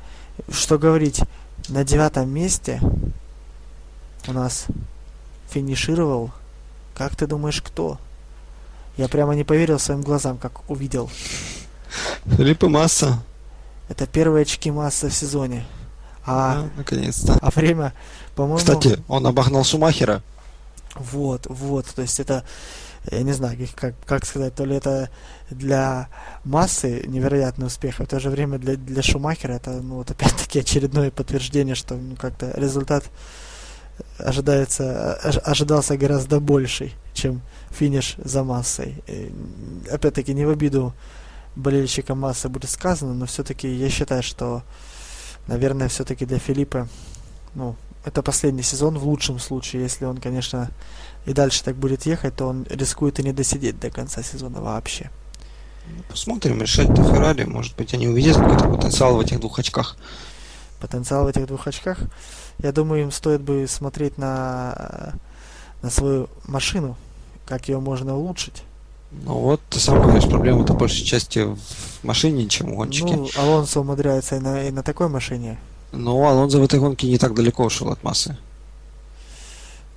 [0.50, 1.22] что говорить,
[1.68, 2.80] на девятом месте
[4.26, 4.66] у нас
[5.50, 6.30] финишировал,
[6.94, 7.98] как ты думаешь, кто?
[8.96, 11.10] Я прямо не поверил своим глазам, как увидел.
[12.26, 13.22] Филиппа Масса.
[13.88, 15.64] Это первые очки Масса в сезоне.
[16.26, 17.38] А, А, наконец-то.
[17.40, 17.94] а время,
[18.34, 18.58] по-моему...
[18.58, 20.22] Кстати, он обогнал Шумахера.
[20.94, 22.44] Вот, вот, то есть это,
[23.10, 25.10] я не знаю, как- как, сказать, то ли это
[25.50, 26.08] для
[26.44, 30.60] массы невероятный успех, а в то же время для, для Шумахера это, ну, вот опять-таки
[30.60, 33.04] очередное подтверждение, что ну, как-то результат
[34.18, 37.40] ожидается, ож- ожидался гораздо больший, чем
[37.70, 39.02] финиш за массой.
[39.90, 40.92] Опять-таки, не в обиду
[41.56, 44.62] болельщикам массы будет сказано, но все-таки я считаю, что,
[45.46, 46.88] наверное, все-таки для Филиппа,
[47.54, 47.74] ну,
[48.08, 50.70] это последний сезон в лучшем случае, если он, конечно,
[51.26, 55.10] и дальше так будет ехать, то он рискует и не досидеть до конца сезона вообще.
[56.08, 57.44] Посмотрим, решать это Феррари.
[57.44, 59.96] Может быть, они увидят какой-то потенциал в этих двух очках.
[60.80, 61.98] Потенциал в этих двух очках.
[62.58, 65.14] Я думаю, им стоит бы смотреть на,
[65.82, 66.96] на свою машину,
[67.46, 68.62] как ее можно улучшить.
[69.10, 71.58] Ну вот, ты сам говоришь, проблема-то большей части в
[72.02, 73.16] машине, чем в гонщике.
[73.16, 75.58] Ну, Алонсо умудряется и на, и на такой машине.
[75.92, 78.36] Но Алонзо в этой гонке не так далеко ушел от массы.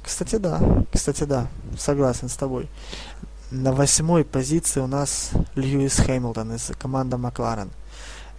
[0.03, 0.59] Кстати, да.
[0.93, 1.47] Кстати, да.
[1.77, 2.67] Согласен с тобой.
[3.51, 7.69] На восьмой позиции у нас Льюис Хэмилтон из команды Макларен.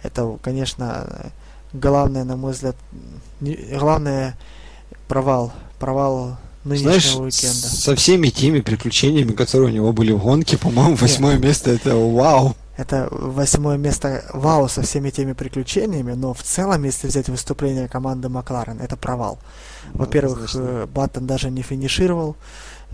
[0.01, 1.31] Это, конечно,
[1.71, 2.75] главное, на мой взгляд,
[3.39, 4.35] не- главное
[5.07, 5.53] провал.
[5.79, 7.67] Провал нынешнего Знаешь, уикенда.
[7.67, 12.55] со всеми теми приключениями, которые у него были в гонке, по-моему, восьмое место это вау.
[12.75, 18.29] Это восьмое место вау со всеми теми приключениями, но в целом, если взять выступление команды
[18.29, 19.37] Макларен, это провал.
[19.93, 20.59] Во-первых, Однозначно.
[20.81, 22.35] э, Баттон даже не финишировал.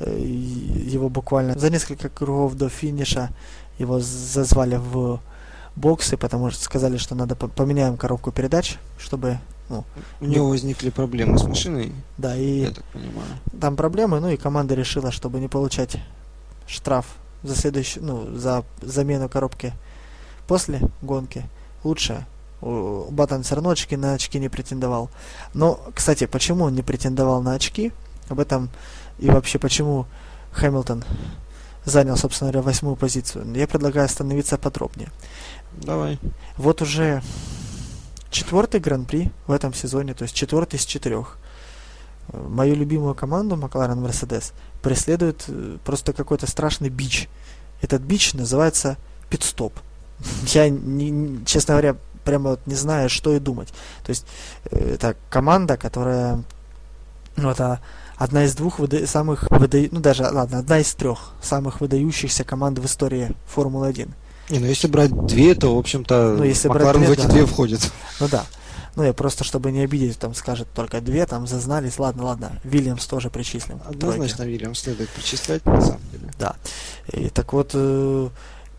[0.02, 3.30] э, Его буквально за несколько кругов до финиша
[3.80, 5.20] его зазвали в
[5.78, 9.38] боксы, потому что сказали, что надо по- поменяем коробку передач, чтобы,
[9.70, 9.86] ну,
[10.20, 13.28] У него возникли проблемы с машиной, да, и я так понимаю.
[13.62, 15.98] там проблемы, ну и команда решила, чтобы не получать
[16.68, 17.06] штраф
[17.44, 19.74] за следующую, ну, за замену коробки
[20.48, 21.46] после гонки,
[21.84, 22.26] лучше.
[22.62, 25.10] Баттон все равно очки на очки не претендовал.
[25.54, 27.94] Но, кстати, почему он не претендовал на очки?
[28.28, 28.70] Об этом
[29.18, 30.06] и вообще почему
[30.52, 31.04] Хэмилтон
[31.86, 33.46] занял, собственно говоря, восьмую позицию.
[33.56, 35.10] Я предлагаю остановиться подробнее.
[35.72, 36.20] Давай.
[36.58, 37.22] Вот уже
[38.30, 41.38] четвертый гран-при в этом сезоне, то есть четвертый из четырех.
[42.34, 47.28] Мою любимую команду Макларен Мерседес преследует э, просто какой-то страшный бич.
[47.82, 48.98] Этот бич называется
[49.30, 49.74] пит-стоп.
[50.48, 53.70] Я, не- честно говоря, прямо вот не знаю, что и думать.
[54.06, 54.26] То есть
[54.72, 56.44] э, это команда, которая,
[57.36, 57.80] ну, это
[58.18, 62.78] одна из двух выда- самых выда- ну даже, ладно, одна из трех самых выдающихся команд
[62.80, 64.10] в истории Формулы-1.
[64.50, 67.28] Не, ну если брать две, то, в общем-то, Ну, если брать Макларен две, в эти
[67.28, 67.34] да.
[67.34, 67.92] две входит.
[68.20, 68.46] Ну да.
[68.96, 72.00] Ну я просто, чтобы не обидеть, там скажет только две, там зазнались.
[72.00, 72.60] Ладно, ладно.
[72.64, 73.82] Вильямс тоже причислим.
[73.86, 76.32] Однозначно Вильям следует причислять, на самом деле.
[77.14, 78.30] И так вот, э,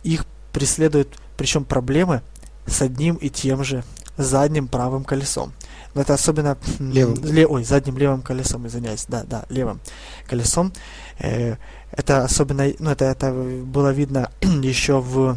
[0.02, 2.22] их преследуют, причем проблемы
[2.66, 3.84] с одним и тем же
[4.16, 5.52] задним правым колесом.
[5.94, 6.56] Но это особенно...
[6.78, 7.24] Левым.
[7.24, 9.06] ле- ой, задним левым колесом, извиняюсь.
[9.08, 9.80] Да, да, левым
[10.28, 10.72] колесом.
[11.18, 11.56] Э,
[11.90, 12.70] это особенно...
[12.78, 15.36] Ну, это, это было видно еще в,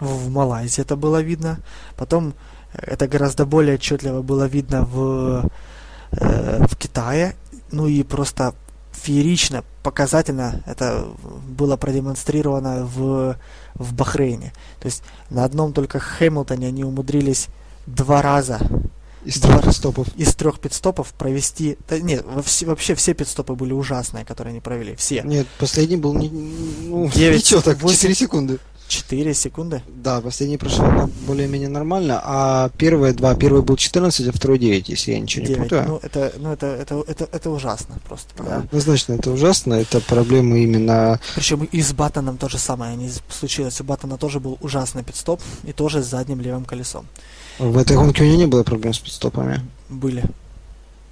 [0.00, 1.60] в Малайзии, это было видно.
[1.96, 2.34] Потом
[2.76, 5.50] это гораздо более отчетливо было видно в,
[6.12, 7.34] э, в Китае.
[7.70, 8.54] Ну и просто
[8.92, 11.06] феерично, показательно это
[11.48, 13.36] было продемонстрировано в,
[13.74, 14.52] в Бахрейне.
[14.80, 17.48] То есть на одном только Хэмилтоне они умудрились
[17.86, 18.60] два раза
[19.24, 20.06] Из трех стопов.
[20.16, 21.76] из трех пидстопов провести...
[21.88, 24.94] Да, нет, во все- вообще все пидстопы были ужасные, которые они провели.
[24.96, 25.22] Все.
[25.22, 27.96] Нет, последний был не, ну, Девять, ничего так, восемь.
[27.98, 28.58] 4 секунды.
[28.94, 29.82] Четыре секунды.
[29.88, 34.88] Да, последний прошел ну, более-менее нормально, а первые два, первый был 14, а второй 9,
[34.88, 35.62] если я ничего не Девять.
[35.64, 35.88] путаю.
[35.88, 38.28] Ну, это, ну это, это, это, это ужасно просто.
[38.40, 38.58] да.
[38.58, 41.18] Однозначно, это ужасно, это проблемы именно...
[41.34, 42.92] Причем и с Баттоном то же самое.
[42.92, 43.80] Они случилось.
[43.80, 47.08] У Баттона тоже был ужасный пидстоп и тоже с задним левым колесом.
[47.58, 49.60] В этой гонке у него не было проблем с подстопами.
[49.88, 50.22] Были.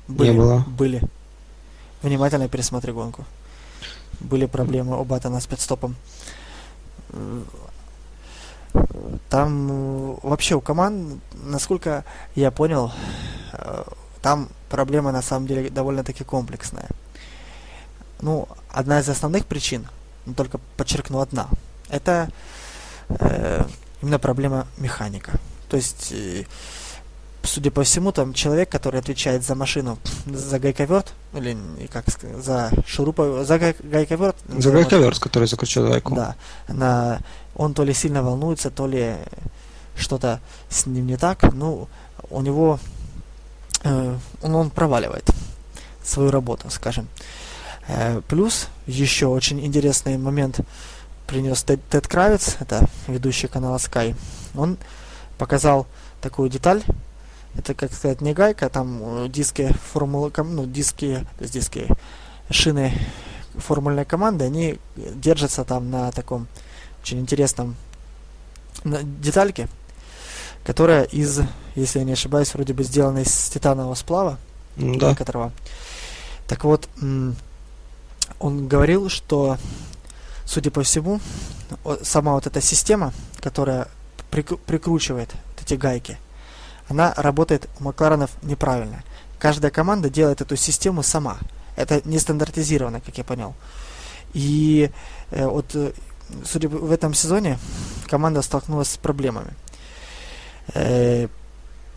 [0.07, 0.31] Были.
[0.31, 0.65] было.
[0.79, 1.03] Были.
[2.03, 3.25] Внимательно пересмотри гонку.
[4.21, 5.97] Были проблемы у Баттона с пидстопом.
[9.29, 12.05] Там э, вообще у команд, насколько
[12.35, 12.93] я понял,
[13.53, 13.85] э,
[14.23, 16.89] там проблема на самом деле довольно-таки комплексная.
[18.21, 19.87] Ну, одна из основных причин,
[20.27, 21.49] но только подчеркну одна,
[21.89, 22.29] это
[23.09, 23.65] э,
[24.01, 25.33] именно проблема механика.
[25.69, 26.45] То есть, э,
[27.43, 31.57] судя по всему, там человек, который отвечает за машину, за гайковерт, или
[31.93, 34.37] как сказать, за шуруповерт, за гай- гайковерт.
[34.59, 36.15] За гайковерт, который закрутил гайку.
[36.15, 36.37] да,
[36.69, 37.21] на,
[37.55, 39.17] он то ли сильно волнуется, то ли
[39.97, 41.43] что-то с ним не так.
[41.53, 41.89] Ну,
[42.31, 42.79] у него
[43.85, 45.29] э, он, он проваливает
[46.03, 47.09] свою работу, скажем.
[47.89, 50.61] Э, плюс еще очень интересный момент
[51.27, 54.15] принес Тед, Кравец, это ведущий канала Sky.
[54.55, 54.77] Он
[55.39, 55.87] показал
[56.21, 56.83] такую деталь.
[57.55, 61.87] Это, как сказать, не гайка, там э, диски формулы, ну, диски, то есть диски,
[62.51, 62.93] шины
[63.57, 66.47] формульной команды, они держатся там на таком
[67.03, 67.77] очень интересном
[68.85, 69.69] детальке,
[70.65, 71.41] которая из,
[71.75, 74.39] если я не ошибаюсь, вроде бы сделана из титанового сплава
[74.77, 75.11] да.
[75.11, 75.53] некоторого.
[76.47, 76.89] Так вот,
[78.39, 79.59] он говорил, что,
[80.45, 81.21] судя по всему,
[82.03, 83.89] сама вот эта система, которая
[84.31, 86.19] прикручивает вот эти гайки,
[86.89, 89.03] она работает у Макларенов неправильно.
[89.39, 91.39] Каждая команда делает эту систему сама.
[91.75, 93.55] Это не стандартизировано, как я понял.
[94.35, 94.91] И
[95.31, 95.93] э, вот, э,
[96.45, 97.59] судя в этом сезоне,
[98.09, 99.53] команда столкнулась с проблемами.
[100.75, 101.29] Э,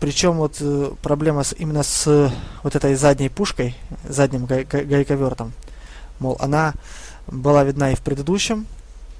[0.00, 2.32] причем вот э, проблема с, именно с
[2.62, 3.74] вот этой задней пушкой,
[4.08, 5.52] задним гай, гайковертом.
[6.18, 6.74] Мол, она
[7.26, 8.66] была видна и в предыдущем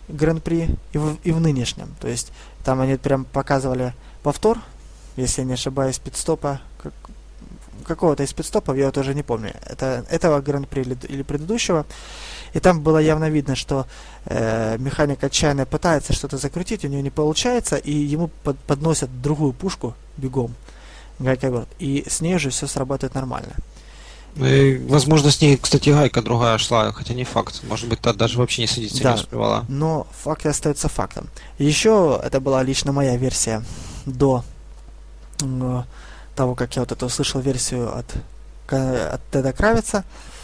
[0.08, 1.94] гран-при, и в, и в нынешнем.
[2.00, 2.32] То есть
[2.64, 4.58] там они прям показывали повтор,
[5.16, 6.92] если я не ошибаюсь, пидстопа, как,
[7.86, 11.86] какого-то из пидстопов, я вот уже не помню, это этого гран-при или, или предыдущего.
[12.56, 13.86] И там было явно видно, что
[14.24, 19.52] э, механик отчаянно пытается что-то закрутить, у него не получается, и ему под, подносят другую
[19.52, 20.54] пушку бегом,
[21.18, 23.52] гайковерт, и с ней уже все срабатывает нормально.
[24.36, 27.60] Ну и, возможно, с ней, кстати, гайка другая шла, хотя не факт.
[27.68, 29.66] Может быть, та даже вообще не садиться да, не успевала.
[29.68, 31.28] Но факт остается фактом.
[31.58, 33.62] Еще это была лично моя версия
[34.06, 34.44] до
[35.42, 35.82] э,
[36.34, 38.06] того, как я вот это услышал версию от,
[38.72, 39.98] от Теда Кравица.
[39.98, 40.35] Э,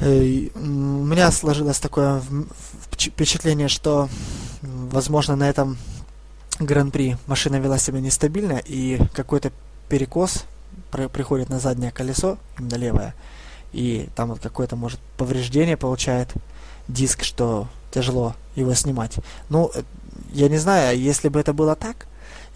[0.00, 2.22] у меня сложилось такое
[2.90, 4.08] впечатление, что,
[4.62, 5.76] возможно, на этом
[6.58, 9.52] гран-при машина вела себя нестабильно, и какой-то
[9.88, 10.44] перекос
[10.90, 13.14] приходит на заднее колесо, именно левое,
[13.72, 16.32] и там вот какое-то, может, повреждение получает
[16.88, 19.16] диск, что тяжело его снимать.
[19.48, 19.82] Ну, э,
[20.32, 22.06] я не знаю, если бы это было так,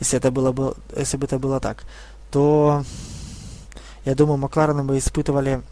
[0.00, 1.84] если это было бы, если бы это было так,
[2.30, 2.84] то
[4.04, 5.62] я думаю, Макларены бы испытывали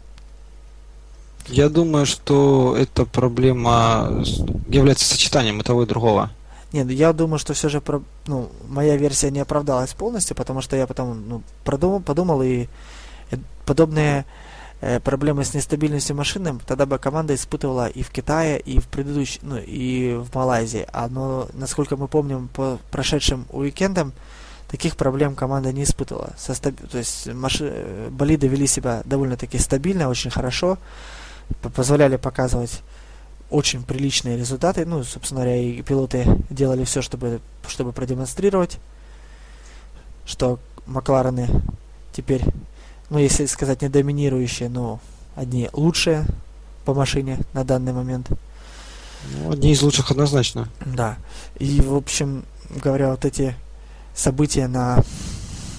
[1.47, 4.23] я думаю, что эта проблема
[4.67, 6.31] является сочетанием и того, и другого.
[6.73, 7.81] Нет, ну, я думаю, что все же
[8.25, 12.67] ну, моя версия не оправдалась полностью, потому что я потом ну, продумал, подумал, и
[13.65, 14.25] подобные
[14.81, 19.39] э, проблемы с нестабильностью машины тогда бы команда испытывала и в Китае, и в предыдущем,
[19.43, 20.85] ну, и в Малайзии.
[20.91, 24.11] А но, насколько мы помним, по прошедшим уикендам,
[24.67, 26.33] таких проблем команда не испытывала.
[26.37, 26.75] Со стаб...
[26.91, 28.09] То есть маши...
[28.11, 30.77] болиды вели себя довольно-таки стабильно, очень хорошо
[31.61, 32.81] позволяли показывать
[33.49, 34.85] очень приличные результаты.
[34.85, 38.77] Ну, собственно говоря, и пилоты делали все, чтобы, чтобы продемонстрировать,
[40.25, 41.49] что Макларены
[42.13, 42.43] теперь,
[43.09, 44.99] ну, если сказать не доминирующие, но
[45.35, 46.25] одни лучшие
[46.85, 48.29] по машине на данный момент.
[49.33, 50.69] Ну, одни из лучших однозначно.
[50.85, 51.17] Да.
[51.59, 53.55] И, в общем говоря, вот эти
[54.13, 55.03] события на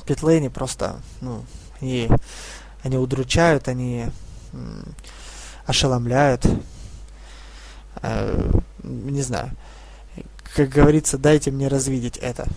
[0.06, 1.44] питлейне просто, ну,
[1.80, 2.08] они,
[2.82, 4.06] они удручают, они
[5.68, 6.44] ошеломляют.
[8.02, 8.50] Э,
[8.82, 9.50] не знаю.
[10.56, 12.48] Как говорится, дайте мне развидеть это.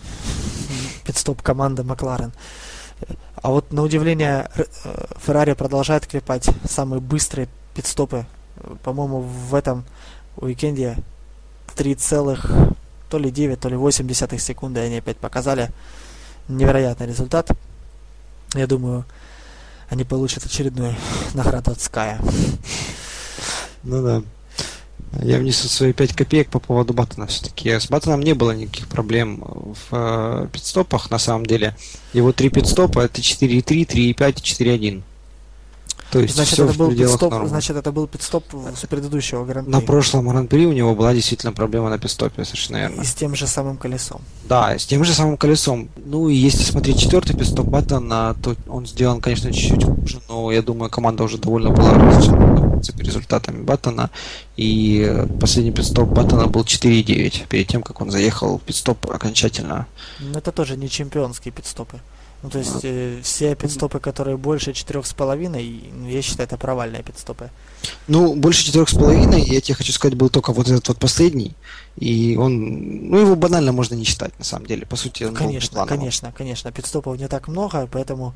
[1.06, 2.32] Пидстоп команда Макларен.
[3.36, 4.64] А вот на удивление э,
[5.20, 8.26] Феррари продолжает клепать самые быстрые пидстопы.
[8.84, 9.84] По-моему, в этом
[10.38, 10.98] уикенде
[11.76, 12.50] 3 целых
[13.10, 15.70] то ли 9, то ли 8 десятых секунды они опять показали.
[16.48, 17.52] Невероятный результат.
[18.54, 19.06] Я думаю,
[19.90, 20.96] они получат очередную
[21.34, 22.18] награду от Sky.
[23.84, 24.24] Ну да.
[25.22, 27.72] Я внесу свои 5 копеек по поводу Баттона все-таки.
[27.72, 31.76] С Баттоном не было никаких проблем в э, пидстопах, на самом деле.
[32.14, 35.02] Его три пидстопа это 4.3, 3.5 и 4.1.
[36.12, 38.44] То есть значит, это был пидстоп, значит, это был пидстоп
[38.76, 39.72] с предыдущего гран-при.
[39.72, 43.02] На прошлом гран-при у него была действительно проблема на пидстопе, совершенно верно.
[43.02, 44.22] И с тем же самым колесом.
[44.44, 45.90] Да, с тем же самым колесом.
[46.06, 50.62] Ну и если смотреть четвертый пидстоп Баттона, то он сделан, конечно, чуть-чуть хуже, но я
[50.62, 54.10] думаю, команда уже довольно была разочарована результатами Баттона.
[54.58, 59.88] И последний пидстоп Баттона был 4.9, перед тем, как он заехал в пидстоп окончательно.
[60.20, 62.00] Но это тоже не чемпионские пидстопы.
[62.44, 66.58] Ну, то есть э, все пидстопы, которые больше четырех с половиной, ну, я считаю, это
[66.58, 67.52] провальные пидстопы.
[68.08, 71.54] Ну, больше четырех с половиной, я тебе хочу сказать, был только вот этот вот последний.
[71.98, 74.88] И он, ну, его банально можно не считать, на самом деле.
[74.88, 76.72] По сути, он Конечно, конечно, конечно.
[76.72, 78.34] Пидстопов не так много, поэтому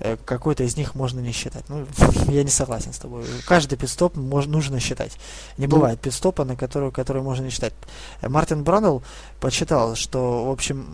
[0.00, 1.64] э, какой-то из них можно не считать.
[1.68, 1.86] Ну,
[2.28, 3.24] я не согласен с тобой.
[3.46, 5.12] Каждый пидстоп можно, нужно считать.
[5.56, 7.72] Не ну, бывает пидстопа, на который, который можно не считать.
[8.20, 9.02] Мартин Браннелл
[9.40, 10.86] подсчитал, что, в общем,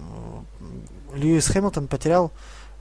[1.14, 2.32] Льюис Хэмилтон потерял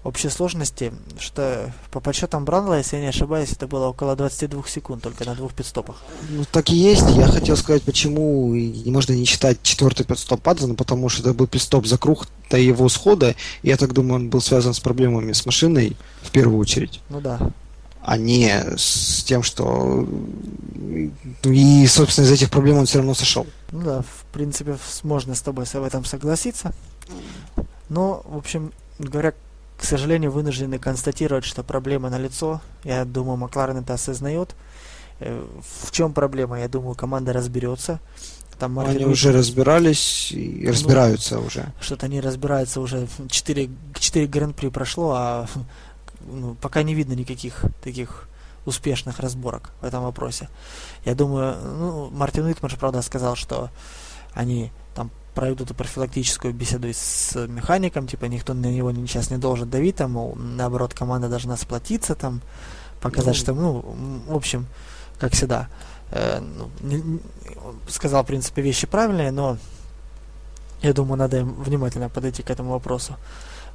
[0.04, 5.04] общей сложности, что по подсчетам Бранла, если я не ошибаюсь, это было около 22 секунд
[5.04, 6.02] только на двух пидстопах.
[6.30, 7.10] Ну, так и есть.
[7.12, 11.48] Я хотел сказать, почему не можно не считать четвертый пидстоп Падзена, потому что это был
[11.48, 13.36] пидстоп за круг до его схода.
[13.62, 17.00] И я так думаю, он был связан с проблемами с машиной в первую очередь.
[17.10, 17.40] Ну да.
[18.02, 20.06] А не с тем, что...
[21.44, 23.48] И, собственно, из этих проблем он все равно сошел.
[23.72, 26.74] Ну да, в принципе, можно с тобой в этом согласиться.
[27.90, 29.34] Но, в общем, говоря
[29.78, 32.62] к сожалению, вынуждены констатировать, что проблема налицо.
[32.86, 34.56] Я думаю, Макларен это осознает.
[35.20, 35.46] Э,
[35.86, 36.60] в чем проблема?
[36.60, 38.00] Я думаю, команда разберется.
[38.60, 41.74] Там Мартин они уже разбирались и ну, разбираются ну, уже.
[41.82, 43.08] Что-то они разбираются уже.
[43.30, 45.48] 4, 4 гран-при прошло, а
[46.22, 48.30] ну, пока не видно никаких таких
[48.66, 50.48] успешных разборок в этом вопросе.
[51.04, 53.70] Я думаю, ну, Мартин Уитман правда, сказал, что
[54.34, 54.72] они
[55.34, 60.12] проведут эту профилактическую беседу с механиком, типа никто на него сейчас не должен давить, там,
[60.12, 62.42] мол, наоборот, команда должна сплотиться, там,
[63.02, 63.82] показать, ну, что, ну,
[64.28, 64.68] в общем,
[65.20, 65.70] как всегда,
[66.12, 67.20] э, ну, не, не,
[67.88, 69.58] сказал, в принципе, вещи правильные, но
[70.82, 73.16] я думаю, надо внимательно подойти к этому вопросу.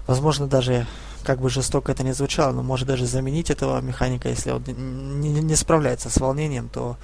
[0.07, 0.87] Возможно, даже,
[1.25, 5.31] как бы жестоко это не звучало, но может даже заменить этого механика, если он не,
[5.31, 6.97] не, не справляется с волнением, то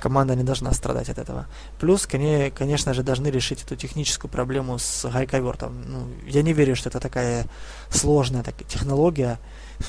[0.00, 1.46] команда не должна страдать от этого.
[1.78, 5.82] Плюс, конечно же, должны решить эту техническую проблему с гайковертом.
[5.86, 7.46] Ну, я не верю, что это такая
[7.90, 9.38] сложная так, технология.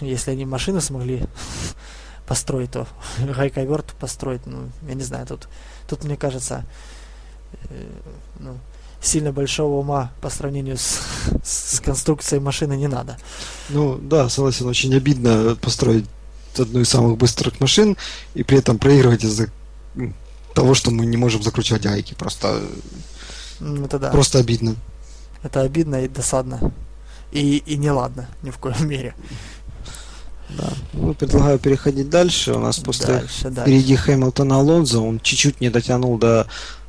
[0.01, 1.25] Если они машину смогли
[2.27, 2.87] построить, то
[3.19, 5.47] гайковерт построить, ну, я не знаю, тут,
[5.87, 6.65] тут мне кажется,
[7.69, 7.87] э,
[8.39, 8.57] ну,
[9.01, 10.99] сильно большого ума по сравнению с,
[11.43, 13.17] с конструкцией машины не надо.
[13.69, 16.05] Ну да, согласен, очень обидно построить
[16.57, 17.97] одну из самых быстрых машин
[18.33, 19.49] и при этом проигрывать из-за
[20.53, 22.13] того, что мы не можем закручивать гайки.
[22.13, 22.61] Просто,
[23.59, 24.09] это да.
[24.09, 24.75] просто обидно.
[25.43, 26.71] Это обидно и досадно.
[27.31, 29.15] И, и не ладно ни в коем мере.
[30.49, 30.73] Да.
[30.93, 32.53] Ну, предлагаю переходить дальше.
[32.53, 34.03] У нас после дальше, впереди дальше.
[34.03, 34.99] Хэмилтона Алонзо.
[34.99, 36.47] Он чуть-чуть не дотянул до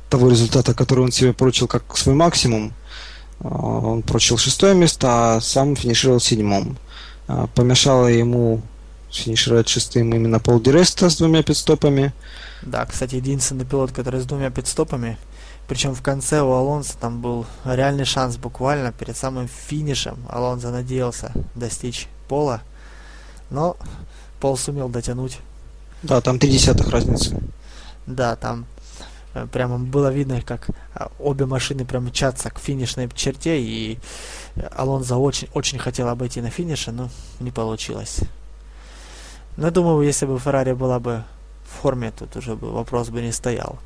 [0.09, 2.73] того результата, который он себе поручил как свой максимум.
[3.39, 6.77] А, он поручил шестое место, а сам финишировал седьмом.
[7.27, 8.61] А, помешало ему
[9.11, 12.13] финишировать шестым именно Пол Диреста с двумя пидстопами.
[12.65, 15.17] Да, кстати, единственный пилот, который с двумя пидстопами.
[15.67, 20.17] Причем в конце у Алонса там был реальный шанс буквально перед самым финишем.
[20.29, 22.61] Алонсо надеялся достичь пола,
[23.49, 23.77] но
[24.39, 25.39] пол сумел дотянуть.
[26.03, 27.41] Да, там три десятых разницы.
[28.05, 28.65] Да, там
[29.33, 33.99] э, прямо было видно, как а, обе машины прям мчатся к финишной черте, и
[34.75, 37.09] Алонзо очень, очень хотел обойти на финише, но
[37.39, 38.19] не получилось.
[39.55, 41.23] Но я думаю, если бы Феррари была бы
[41.73, 43.79] в форме, тут уже бы вопрос бы не стоял.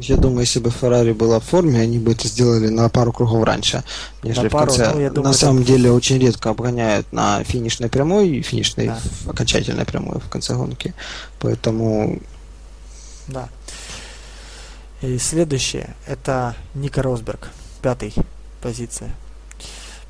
[0.00, 3.44] Я думаю, если бы Феррари была в форме, они бы это сделали на пару кругов
[3.44, 3.84] раньше,
[4.22, 4.92] нежели на пару, в конце.
[4.92, 5.66] Ну, думаю, на самом это...
[5.68, 8.98] деле очень редко обгоняют на финишной прямой, финишной да.
[9.26, 10.94] окончательной прямой в конце гонки.
[11.38, 12.20] Поэтому...
[13.28, 13.48] Да.
[15.00, 17.50] И следующее, это Ника Росберг,
[17.82, 18.14] пятый
[18.60, 19.14] позиция.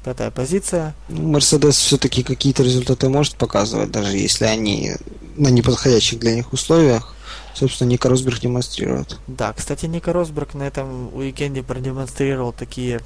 [0.05, 0.95] Пятая позиция.
[1.09, 4.93] Мерседес все-таки какие-то результаты может показывать, даже если они
[5.37, 7.15] на неподходящих для них условиях.
[7.55, 9.19] Собственно, Ника Росберг демонстрирует.
[9.27, 13.01] Да, кстати, Ника Росберг на этом уикенде продемонстрировал такие,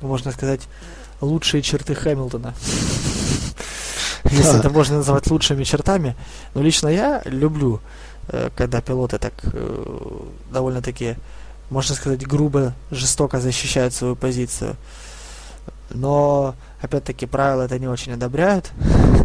[0.00, 0.60] можно сказать,
[1.20, 2.54] лучшие черты Хэмилтона.
[4.24, 6.14] Если это можно назвать лучшими чертами.
[6.54, 7.80] Но лично я люблю,
[8.28, 10.20] э, когда пилоты так э,
[10.52, 11.16] довольно-таки,
[11.70, 14.76] можно сказать, грубо, жестоко защищают свою позицию
[15.90, 18.70] но, опять-таки, правила это не очень одобряют.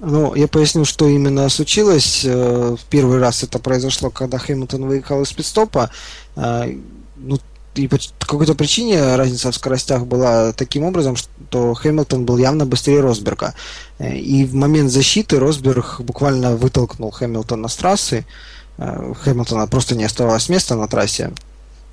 [0.00, 2.22] Ну, я поясню, что именно случилось.
[2.24, 5.90] Э, первый раз это произошло, когда Хэмилтон выехал из пидстопа.
[6.36, 6.72] Э,
[7.16, 7.38] ну,
[7.74, 13.00] и по какой-то причине разница в скоростях была таким образом, что Хэмилтон был явно быстрее
[13.00, 13.54] Росберга.
[13.98, 18.24] Э, и в момент защиты Росберг буквально вытолкнул Хэмилтона с трассы.
[18.76, 21.32] Хэмилтона просто не оставалось места на трассе.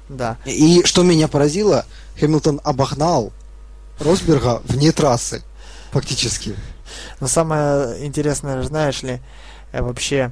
[0.09, 0.37] Да.
[0.45, 1.85] И что меня поразило,
[2.19, 3.33] Хэмилтон обогнал
[3.99, 5.41] Росберга вне трассы,
[5.91, 6.55] фактически.
[7.19, 9.19] Но самое интересное, знаешь ли,
[9.71, 10.31] э, вообще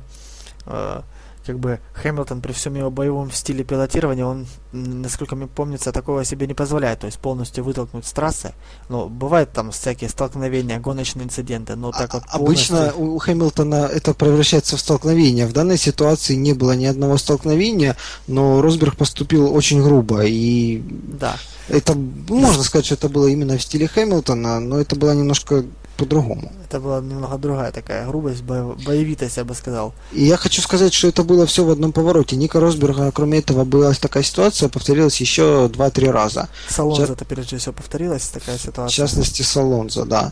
[0.65, 1.01] э,
[1.45, 6.47] как бы Хэмилтон при всем его боевом стиле пилотирования, он, насколько мне помнится, такого себе
[6.47, 8.53] не позволяет, то есть полностью вытолкнуть с трассы.
[8.89, 12.77] Но бывают там всякие столкновения, гоночные инциденты, но так а, вот полностью...
[12.77, 15.45] Обычно у Хэмилтона это превращается в столкновение.
[15.45, 20.81] В данной ситуации не было ни одного столкновения, но Росберг поступил очень грубо и...
[21.19, 21.35] Да.
[21.69, 25.63] Это, можно сказать, что это было именно в стиле Хэмилтона, но это была немножко
[25.97, 26.51] по-другому.
[26.65, 29.93] Это была немного другая такая грубость, боевитость, я бы сказал.
[30.11, 32.35] И я хочу сказать, что это было все в одном повороте.
[32.35, 36.49] Ника Росберга, кроме этого, была такая ситуация, повторилась еще два-три раза.
[36.67, 38.87] С Алонзо это прежде всего повторилась такая ситуация.
[38.87, 40.31] В частности, с Алонзо, да.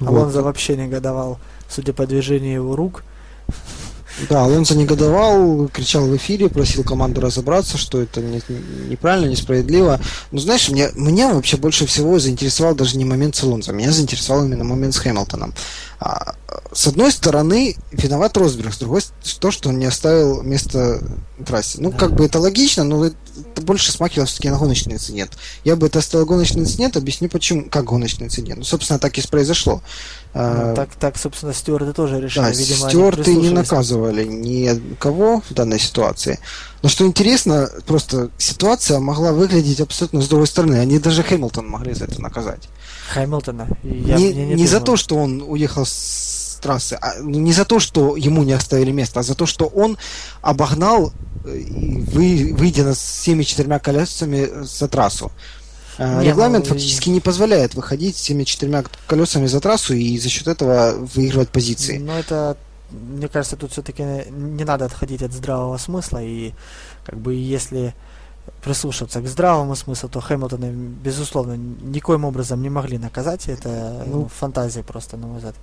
[0.00, 0.44] Алонзо вот.
[0.44, 3.02] вообще негодовал, судя по движению его рук.
[4.28, 8.40] Да, Алонсо негодовал, кричал в эфире, просил команду разобраться, что это не,
[8.88, 10.00] неправильно, несправедливо.
[10.30, 14.44] Но знаешь, мне, меня вообще больше всего заинтересовал даже не момент с Алонсо, меня заинтересовал
[14.44, 15.52] именно момент с Хэмилтоном.
[15.98, 16.34] А,
[16.72, 19.02] с одной стороны, виноват Росберг, с другой
[19.40, 21.02] то, что он не оставил место
[21.44, 21.78] трассе.
[21.80, 25.32] Ну, как бы это логично, но это больше смахивало все-таки на гоночный инцидент.
[25.64, 28.58] Я бы это оставил гоночный инцидент, объясню почему, как гоночный инцидент.
[28.58, 29.82] Ну, собственно, так и произошло.
[30.36, 32.44] Ну, а, так, так, собственно, стюарды тоже решили.
[32.44, 36.38] Да, Видимо, стюарты не наказывали никого в данной ситуации.
[36.82, 40.74] Но что интересно, просто ситуация могла выглядеть абсолютно с другой стороны.
[40.74, 42.68] Они даже Хэмилтон могли за это наказать.
[43.14, 43.66] Хэмилтона?
[43.82, 47.64] Я, не не, не за то, что он уехал с трассы, а, ну, не за
[47.64, 49.96] то, что ему не оставили место, а за то, что он
[50.42, 51.12] обогнал,
[51.46, 51.62] э,
[52.12, 55.32] вы, выйдя с всеми четырьмя колесами за трассу.
[55.98, 60.46] Не, Регламент ну, фактически не позволяет выходить всеми четырьмя колесами за трассу и за счет
[60.46, 61.98] этого выигрывать позиции.
[61.98, 62.56] Ну, это,
[62.90, 66.22] мне кажется, тут все-таки не надо отходить от здравого смысла.
[66.22, 66.52] И
[67.04, 67.94] как бы если
[68.62, 73.48] прислушаться к здравому смыслу, то Хэмилтона, безусловно, никоим образом не могли наказать.
[73.48, 75.54] Это ну, ну, фантазия просто, на мой взгляд.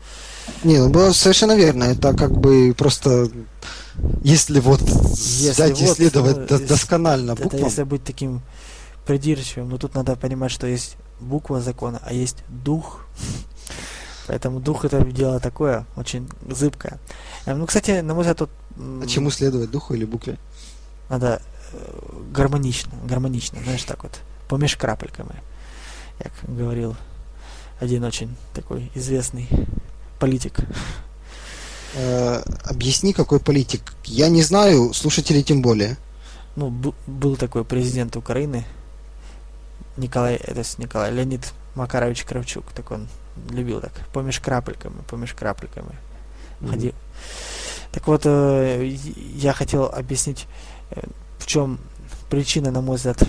[0.64, 1.86] Не, ну было совершенно верно.
[1.86, 3.30] Это как бы просто
[4.24, 7.54] если вот если взять вот, исследовать ну, досконально буквам.
[7.54, 8.42] Это если быть таким
[9.06, 13.06] придирчивым, но тут надо понимать, что есть буква закона, а есть дух.
[14.28, 17.00] Поэтому дух это дело такое, очень зыбкое.
[17.46, 18.50] Эм, ну, кстати, на мой взгляд, тут...
[18.78, 20.38] А чему следовать, духу или букве?
[21.10, 21.42] Надо
[21.74, 25.36] э, гармонично, гармонично, знаешь, так вот, помеж крапельками,
[26.20, 26.96] как говорил
[27.80, 29.48] один очень такой известный
[30.20, 30.60] политик.
[31.96, 33.94] Э, объясни, какой политик.
[34.06, 35.98] Я не знаю, слушатели тем более.
[36.56, 36.70] Ну,
[37.08, 38.66] был такой президент Украины,
[39.98, 43.08] Николай, это Николай, Леонид Макарович Кравчук, так он
[43.50, 45.96] любил так, помеж крапельками, помеж крапельками.
[46.62, 46.94] Mm-hmm.
[47.92, 50.48] Так вот, э, я хотел объяснить,
[50.92, 51.02] э,
[51.38, 51.80] в чем
[52.30, 53.24] причина, на мой взгляд,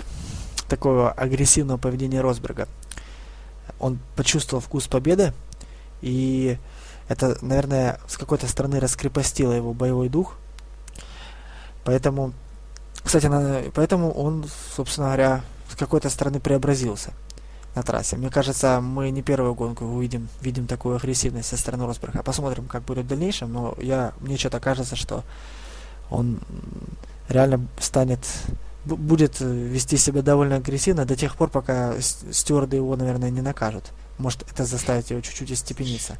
[0.67, 2.67] такого агрессивного поведения Росберга.
[3.79, 5.33] Он почувствовал вкус победы,
[6.01, 6.57] и
[7.07, 10.35] это, наверное, с какой-то стороны раскрепостило его боевой дух.
[11.83, 12.33] Поэтому,
[13.03, 13.29] кстати,
[13.75, 15.41] поэтому он, собственно говоря,
[15.75, 17.11] с какой-то стороны преобразился
[17.75, 18.15] на трассе.
[18.15, 22.23] Мне кажется, мы не первую гонку увидим, видим такую агрессивность со стороны Росберга.
[22.23, 25.23] Посмотрим, как будет в дальнейшем, но я, мне что-то кажется, что
[26.09, 26.39] он
[27.27, 28.19] реально станет
[28.85, 33.85] будет вести себя довольно агрессивно до тех пор, пока стюарды его, наверное, не накажут.
[34.19, 36.17] Может, это заставит его чуть-чуть остепениться.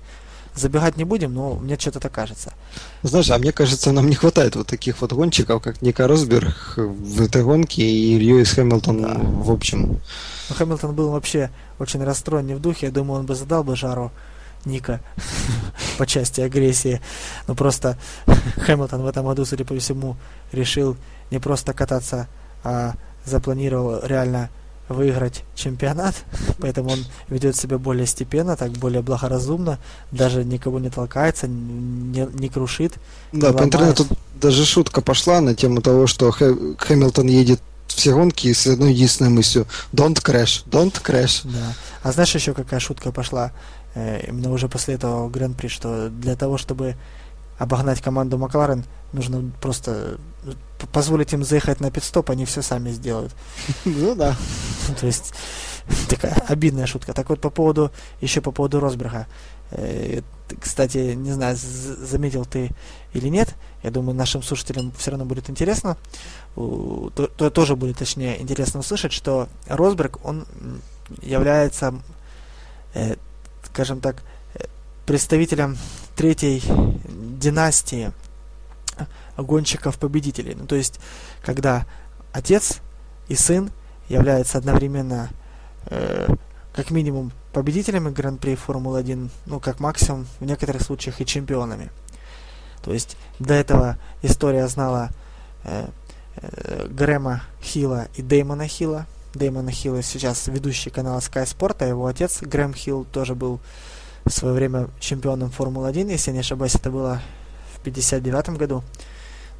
[0.55, 2.53] Забегать не будем, но мне что-то так кажется.
[3.03, 7.21] Знаешь, а мне кажется, нам не хватает вот таких вот гонщиков, как Ника Росберг в
[7.21, 9.17] этой гонке и Льюис Хэмилтон да.
[9.17, 9.99] в общем.
[10.49, 12.85] Ну, Хэмилтон был вообще очень расстроен, не в духе.
[12.85, 14.11] Я думаю, он бы задал бы жару
[14.63, 15.01] Ника
[15.97, 17.01] по части агрессии.
[17.47, 17.97] Но просто
[18.57, 20.15] Хэмилтон в этом году, судя по всему,
[20.53, 20.95] решил
[21.31, 22.27] не просто кататься,
[22.63, 22.93] а
[23.25, 24.49] запланировал реально
[24.89, 26.15] выиграть чемпионат,
[26.59, 29.79] поэтому он ведет себя более степенно, так более благоразумно,
[30.11, 32.93] даже никого не толкается, не, не крушит.
[33.31, 34.05] Да, не по интернету
[34.39, 39.29] даже шутка пошла на тему того, что Хэ, Хэмилтон едет все гонки с одной единственной
[39.29, 41.41] мыслью «Don't crash, don't crash».
[41.45, 41.73] Да.
[42.03, 43.51] А знаешь еще какая шутка пошла
[43.93, 46.95] э, именно уже после этого Гран-при, что для того, чтобы
[47.57, 48.83] обогнать команду Макларен,
[49.13, 50.17] нужно просто
[50.91, 53.33] позволить им заехать на пидстоп, они все сами сделают.
[53.85, 54.35] Ну да.
[54.99, 55.33] То есть
[56.09, 57.13] такая обидная шутка.
[57.13, 59.27] Так вот по поводу, еще по поводу Росберга.
[59.71, 60.21] Э,
[60.59, 62.71] кстати, не знаю, заметил ты
[63.13, 65.97] или нет, я думаю, нашим слушателям все равно будет интересно,
[66.55, 70.45] то, то тоже будет, точнее, интересно услышать, что Росберг, он
[71.21, 71.95] является,
[72.93, 73.15] э,
[73.63, 74.23] скажем так,
[74.53, 74.65] э,
[75.05, 75.77] представителем
[76.15, 76.61] третьей
[77.39, 78.11] династии
[79.37, 80.55] гонщиков-победителей.
[80.55, 80.99] Ну, то есть,
[81.43, 81.85] когда
[82.31, 82.79] отец
[83.27, 83.71] и сын
[84.09, 85.29] являются одновременно
[85.87, 86.27] э,
[86.73, 91.89] как минимум победителями Гран-при Формулы-1, ну, как максимум, в некоторых случаях и чемпионами.
[92.83, 95.09] То есть, до этого история знала
[95.63, 95.87] э,
[96.37, 99.07] э, Грэма Хилла и Дэймона Хилла.
[99.33, 103.59] Дэймона Хилла сейчас ведущий канала Sky Sport, а его отец Грэм Хилл тоже был
[104.25, 107.21] в свое время чемпионом Формулы-1, если не ошибаюсь, это было
[107.75, 108.83] в 59 году.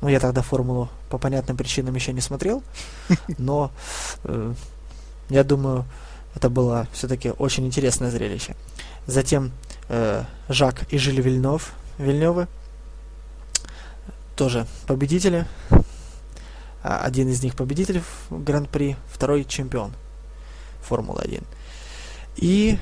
[0.01, 2.63] Ну, я тогда формулу по понятным причинам еще не смотрел,
[3.37, 3.71] но
[4.23, 4.53] э,
[5.29, 5.85] я думаю,
[6.35, 8.55] это было все-таки очень интересное зрелище.
[9.07, 9.51] Затем
[9.89, 12.47] э, Жак и Жиль Вильнов, Вильневы,
[14.35, 15.45] тоже победители.
[16.83, 19.93] А, один из них победитель в Гран-при, второй чемпион
[20.83, 21.43] Формулы-1.
[22.35, 22.77] И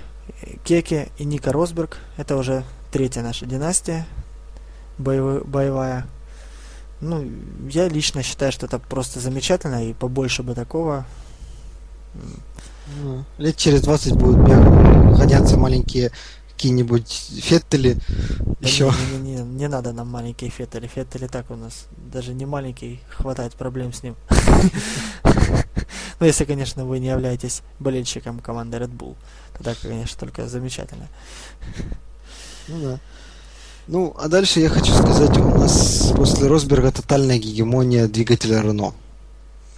[0.64, 4.06] Кеке и Ника Росберг, это уже третья наша династия
[4.98, 6.06] боевая.
[7.04, 7.30] Ну,
[7.70, 11.06] я лично считаю, что это просто замечательно, и побольше бы такого.
[13.02, 14.38] Ну, лет через 20 будут
[15.18, 16.12] гоняться маленькие
[16.54, 17.98] какие-нибудь феттели
[18.64, 18.94] да еще.
[19.12, 20.88] Не, не, не, не надо нам маленькие феттели.
[20.88, 24.16] Феттели так у нас даже не маленький, хватает проблем с ним.
[26.20, 29.18] Ну, если, конечно, вы не являетесь болельщиком команды Red Bull.
[29.58, 31.10] Тогда, конечно, только замечательно.
[32.70, 33.00] Ну да.
[33.88, 38.94] Ну, а дальше я хочу сказать, у нас после Росберга тотальная гегемония двигателя Рено.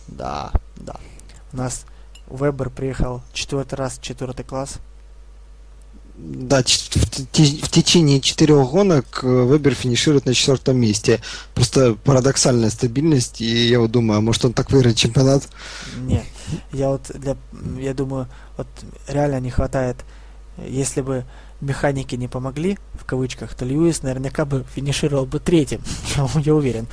[0.08, 0.95] Да, да.
[1.51, 1.86] У нас
[2.30, 4.76] Вебер приехал четвертый раз, четвертый класс.
[6.18, 11.20] Да, в течение четырех гонок э, Вебер финиширует на четвертом месте.
[11.53, 15.49] Просто парадоксальная стабильность, и я вот думаю, а может он так выиграет чемпионат?
[15.97, 16.24] Нет,
[16.72, 17.36] я вот для,
[17.80, 18.68] я думаю, вот
[19.08, 19.97] реально не хватает,
[20.58, 21.26] если бы
[21.62, 25.82] механики не помогли, в кавычках, то Льюис наверняка бы финишировал бы третьим,
[26.16, 26.88] я, я уверен.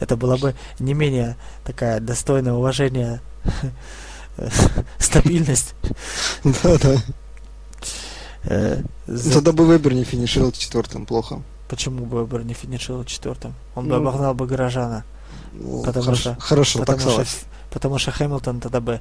[0.00, 3.20] Это была бы не менее такая достойная уважения
[4.98, 5.74] стабильность.
[6.44, 6.96] Да, да.
[8.44, 8.82] Э.
[9.06, 11.42] Тогда бы Вебер не финишировал четвертым, плохо.
[11.68, 13.54] Почему бы Вебер не финишировал четвертым?
[13.74, 15.04] Он ну, бы обогнал бы Горожана.
[15.52, 19.00] Ну, потому хорошо, что, хорошо потому так что, потому что Хэмилтон тогда бы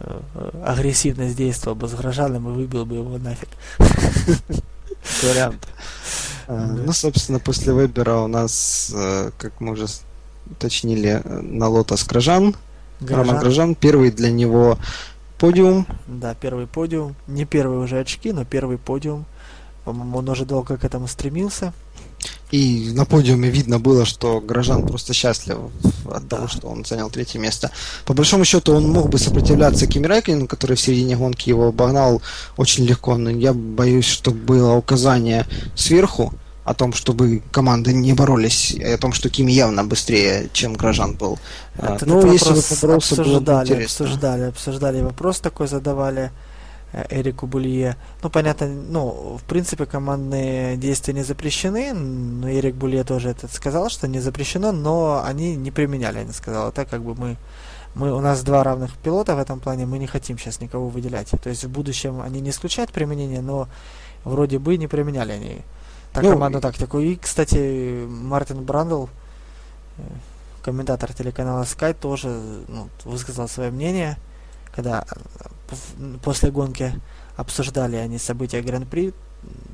[0.00, 3.48] э, агрессивно действовал бы с Горожаном и выбил бы его нафиг.
[5.22, 5.66] Вариант.
[6.46, 9.86] А, ну, собственно, после Вебера у нас, э, как мы уже
[10.50, 12.56] уточнили, на Лотос Грожан.
[13.00, 13.76] Роман Грожан.
[13.76, 14.76] Первый для него
[15.40, 15.86] Подиум.
[16.06, 17.16] Да, первый подиум.
[17.26, 19.24] Не первые уже очки, но первый подиум.
[19.86, 21.72] По-моему, он уже долго к этому стремился.
[22.50, 25.58] И на подиуме видно было, что Грожан просто счастлив
[26.10, 27.70] от того, что он занял третье место.
[28.04, 32.22] По большому счету, он мог бы сопротивляться Кими Рэйкину, который в середине гонки его обогнал
[32.56, 35.46] очень легко, но я боюсь, что было указание
[35.76, 36.32] сверху,
[36.64, 41.14] о том, чтобы команды не боролись, и о том, что Кими явно быстрее, чем Грожан
[41.14, 41.38] был.
[41.76, 46.30] Это, ну, если бы поборолся, обсуждали, было бы обсуждали, обсуждали, вопрос такой задавали
[46.92, 47.96] Эрику Булье.
[48.22, 53.88] Ну, понятно, ну, в принципе, командные действия не запрещены, но Эрик Булье тоже это сказал,
[53.90, 57.36] что не запрещено, но они не применяли, они сказали, так как бы мы
[57.94, 61.30] мы, у нас два равных пилота в этом плане, мы не хотим сейчас никого выделять.
[61.42, 63.68] То есть в будущем они не исключают применение, но
[64.24, 65.58] вроде бы не применяли они
[66.12, 67.00] так, ну, командную тактику.
[67.00, 69.06] И, кстати, Мартин Брандл,
[69.98, 70.02] э,
[70.62, 72.28] комментатор телеканала Sky, тоже
[72.68, 74.18] ну, высказал свое мнение,
[74.72, 75.48] когда э,
[76.22, 76.92] после гонки
[77.36, 79.12] обсуждали они события Гран-при,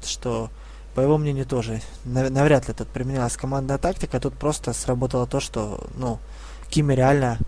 [0.04, 0.50] что,
[0.94, 5.86] по его мнению, тоже навряд ли тут применялась командная тактика, тут просто сработало то, что,
[5.96, 6.18] ну,
[6.68, 7.38] Кими реально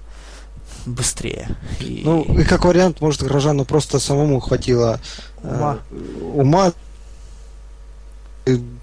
[0.87, 1.49] быстрее.
[1.81, 2.03] И...
[2.05, 5.01] Ну, и как вариант, может, Грожану просто самому хватило
[5.43, 6.73] ума, э, ума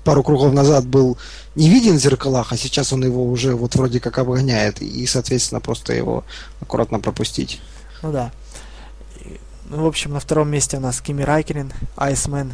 [0.04, 1.18] пару кругов назад был
[1.56, 5.62] не виден в зеркалах, а сейчас он его уже вот вроде как обгоняет, и, соответственно,
[5.62, 6.24] просто его
[6.62, 7.62] аккуратно пропустить.
[8.02, 8.32] Ну да.
[9.70, 12.54] Ну, в общем, на втором месте у нас Кими Райкерин, Айсмен,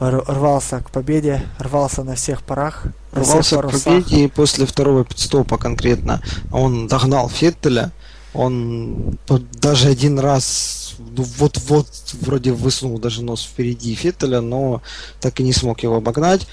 [0.00, 2.84] рвался к победе, рвался на всех парах.
[3.12, 7.92] Рвался к победе, и после второго пидстопа конкретно он догнал Феттеля,
[8.32, 11.88] он даже один раз ну, вот-вот
[12.20, 14.82] вроде высунул даже нос впереди Феттеля, но
[15.20, 16.46] так и не смог его обогнать.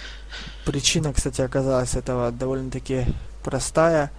[0.65, 3.05] Причина, кстати, оказалась этого довольно-таки
[3.43, 4.11] простая.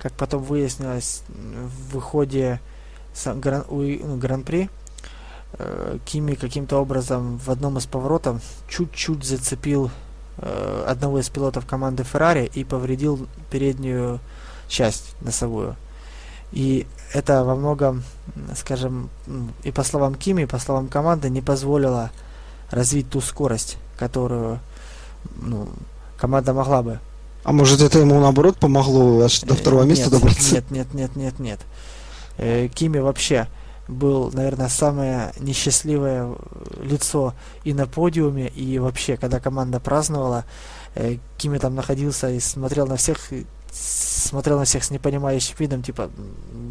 [0.00, 2.60] Как потом выяснилось в выходе
[3.24, 4.68] гран, ну, Гран-при,
[6.04, 9.90] Кими каким-то образом в одном из поворотов чуть-чуть зацепил
[10.38, 14.20] э, одного из пилотов команды Ferrari и повредил переднюю
[14.68, 15.76] часть носовую.
[16.52, 18.02] И это во многом,
[18.56, 19.10] скажем,
[19.62, 22.10] и по словам Кими, и по словам команды, не позволило
[22.70, 24.58] развить ту скорость, которую
[25.36, 25.68] ну,
[26.16, 26.98] команда могла бы.
[27.44, 30.54] А может это ему наоборот помогло аж до второго места нет, добраться?
[30.54, 31.60] Нет, нет, нет, нет, нет.
[32.38, 33.48] Э, Кими вообще
[33.88, 36.34] был, наверное, самое несчастливое
[36.82, 40.44] лицо и на подиуме, и вообще, когда команда праздновала,
[40.94, 43.18] э, Кими там находился и смотрел на всех,
[43.72, 46.10] смотрел на всех с непонимающим видом, типа,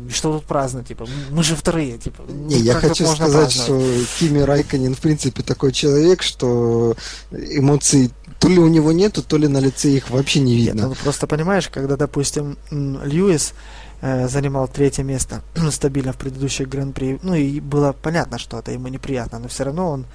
[0.10, 2.24] что тут праздновать, типа, мы же вторые, типа.
[2.30, 3.80] Не, я хочу сказать, что
[4.20, 6.96] Кими Райконин, в принципе, такой человек, что
[7.32, 10.80] эмоций то ли у него нету, то ли на лице их вообще не видно.
[10.82, 13.56] Нет, ну просто понимаешь, когда, допустим, Льюис э,
[14.02, 15.42] занимал третье место
[15.72, 19.90] стабильно в предыдущих гран-при, ну и было понятно, что это ему неприятно, но все равно
[19.92, 20.06] он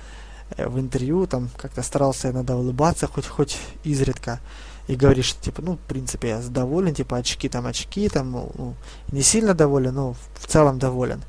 [0.56, 4.40] э, в интервью там как-то старался иногда улыбаться, хоть хоть изредка,
[4.88, 8.74] и говоришь, типа, ну, в принципе, я доволен, типа, очки там, очки там, ну
[9.12, 11.22] не сильно доволен, но в целом доволен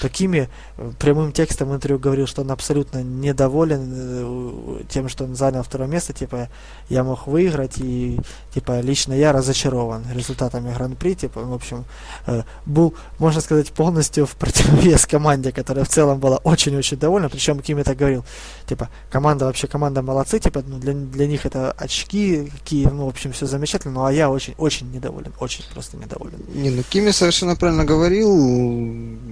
[0.00, 5.62] такими э, прямым текстом интервью говорил, что он абсолютно недоволен э, тем, что он занял
[5.62, 6.48] второе место, типа
[6.88, 8.18] я мог выиграть и
[8.52, 11.84] типа лично я разочарован результатами Гран-при, типа в общем
[12.26, 17.60] э, был, можно сказать, полностью в противовес команде, которая в целом была очень-очень довольна, причем
[17.60, 18.24] Ким это говорил,
[18.66, 23.08] типа команда вообще команда молодцы, типа ну, для для них это очки какие, ну в
[23.08, 26.38] общем все замечательно, ну а я очень-очень недоволен, очень просто недоволен.
[26.54, 28.34] Не, ну Кими совершенно правильно говорил,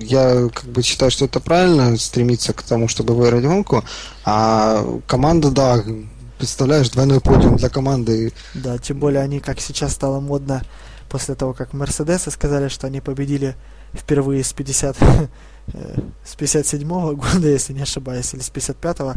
[0.01, 3.85] я как бы считаю, что это правильно, стремиться к тому, чтобы выиграть гонку.
[4.25, 5.83] А команда, да,
[6.39, 8.33] представляешь, двойной подиум для команды.
[8.55, 10.63] Да, тем более они, как сейчас стало модно,
[11.09, 13.55] после того, как Мерседесы сказали, что они победили
[13.95, 14.97] впервые с 50
[15.75, 19.15] э, с 57 -го года, если не ошибаюсь, или с 55-го,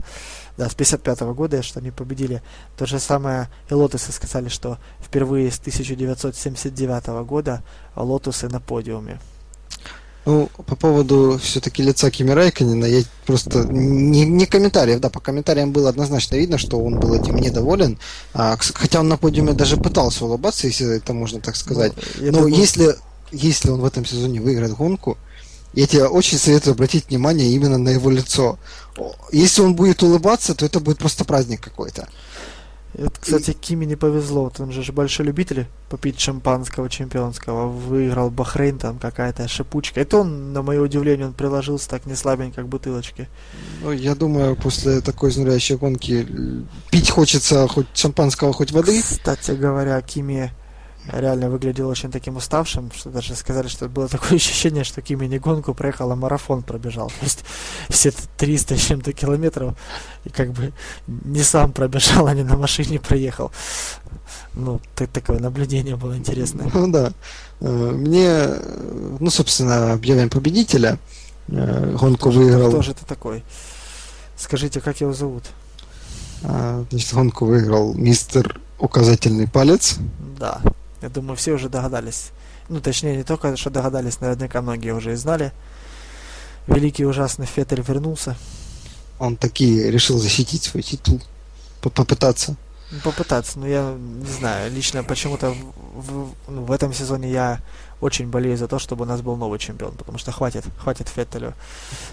[0.57, 2.41] да, с 55 -го года, что они победили.
[2.77, 7.63] То же самое и Лотусы сказали, что впервые с 1979 -го года
[7.95, 9.19] Лотусы на подиуме.
[10.25, 15.71] Ну, по поводу все-таки лица Кими Райконина, я просто не, не комментариев, да, по комментариям
[15.71, 17.99] было однозначно видно, что он был этим недоволен,
[18.33, 21.93] а, хотя он на подиуме даже пытался улыбаться, если это можно так сказать.
[22.17, 22.55] Ну, Но думаю...
[22.55, 22.95] если,
[23.31, 25.17] если он в этом сезоне выиграет гонку,
[25.73, 28.57] я тебе очень советую обратить внимание именно на его лицо.
[29.31, 32.07] Если он будет улыбаться, то это будет просто праздник какой-то.
[32.97, 34.45] Это, кстати, Кими не повезло.
[34.45, 37.67] Вот он же большой любитель попить шампанского чемпионского.
[37.67, 39.99] Выиграл Бахрейн, там какая-то шипучка.
[40.01, 43.27] Это он, на мое удивление, он приложился так не слабенько к бутылочке.
[43.83, 46.27] Ну, я думаю, после такой изнуряющей гонки
[46.89, 49.01] пить хочется хоть шампанского, хоть воды.
[49.01, 50.51] Кстати говоря, Кими
[51.11, 55.39] реально выглядел очень таким уставшим, что даже сказали, что было такое ощущение, что Кими не
[55.39, 57.09] гонку проехал, а марафон пробежал.
[57.09, 57.43] То есть
[57.89, 59.75] все 300 с чем-то километров
[60.23, 60.73] и как бы
[61.07, 63.51] не сам пробежал, а не на машине проехал.
[64.53, 66.69] Ну, так, такое наблюдение было интересное.
[66.73, 67.11] Ну да.
[67.59, 68.47] Э, мне,
[69.19, 70.97] ну, собственно, объявим победителя.
[71.47, 72.69] Э, гонку кто выиграл.
[72.69, 73.43] Кто же это такой?
[74.37, 75.43] Скажите, как его зовут?
[76.43, 79.97] А, значит, гонку выиграл мистер указательный палец.
[80.37, 80.61] Да,
[81.01, 82.31] я думаю, все уже догадались.
[82.69, 85.51] Ну, точнее, не только, что догадались, наверняка многие уже и знали.
[86.67, 88.35] Великий ужасный Феттель вернулся.
[89.19, 91.21] Он таки решил защитить свой титул.
[91.81, 92.55] Попытаться.
[93.03, 95.55] Попытаться, но я не знаю, лично почему-то в,
[96.01, 97.59] в, ну, в этом сезоне я
[97.99, 101.53] очень болею за то, чтобы у нас был новый чемпион, потому что хватит, хватит Феттелю.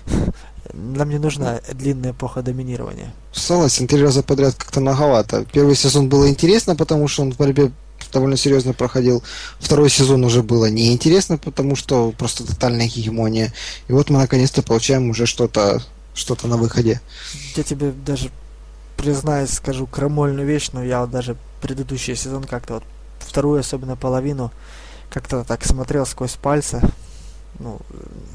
[0.73, 3.13] Нам не нужна длинная эпоха доминирования.
[3.33, 5.45] Согласен, три раза подряд как-то многовато.
[5.53, 7.71] Первый сезон было интересно, потому что он в борьбе
[8.13, 9.23] довольно серьезно проходил.
[9.59, 13.53] Второй сезон уже было неинтересно, потому что просто тотальная гегемония.
[13.89, 15.83] И вот мы наконец-то получаем уже что-то
[16.15, 17.01] что-то на выходе.
[17.57, 18.31] Я тебе даже
[18.97, 22.85] признаюсь, скажу крамольную вещь, но я вот даже предыдущий сезон как-то вот
[23.21, 24.53] вторую особенно половину
[25.11, 26.81] как-то так смотрел сквозь пальцы.
[27.59, 27.81] Ну,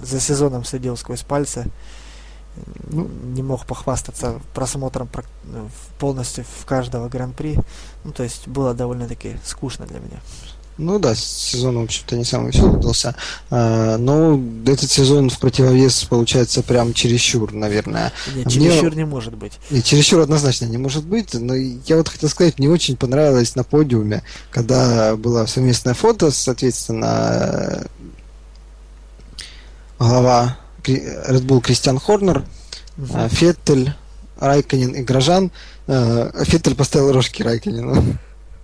[0.04, 1.66] за сезоном следил сквозь пальцы.
[2.90, 5.10] Ну, не мог похвастаться просмотром
[5.46, 7.58] ну, полностью в каждого гран-при.
[8.04, 10.20] Ну, то есть было довольно-таки скучно для меня.
[10.78, 13.16] Ну да, сезон, в общем-то, не самый веселый удался.
[13.50, 18.14] А, но этот сезон в противовес получается прям чересчур, наверное.
[18.36, 18.98] Нет, чересчур мне...
[18.98, 19.54] не может быть.
[19.72, 21.34] Нет, чересчур однозначно не может быть.
[21.34, 27.88] Но я вот хотел сказать, мне очень понравилось на подиуме, когда было совместное фото, соответственно,
[29.98, 30.58] глава
[30.92, 32.46] Red Bull Кристиан Хорнер,
[32.98, 33.30] угу.
[33.30, 33.94] Феттель,
[34.40, 35.52] Райконин и Грожан.
[35.88, 38.18] А, Феттель поставил рожки Райконину.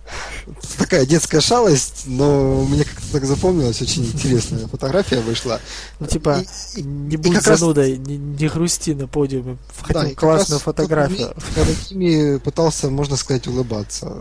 [0.78, 5.60] Такая детская шалость, но мне как-то так запомнилось, очень интересная фотография вышла.
[5.98, 6.44] Ну, типа,
[6.76, 8.06] и, не будь занудой, раз...
[8.06, 9.56] не, не грусти на подиуме.
[9.80, 11.34] Хотел да, классную фотографию.
[11.54, 14.14] Когда Кими пытался, можно сказать, улыбаться.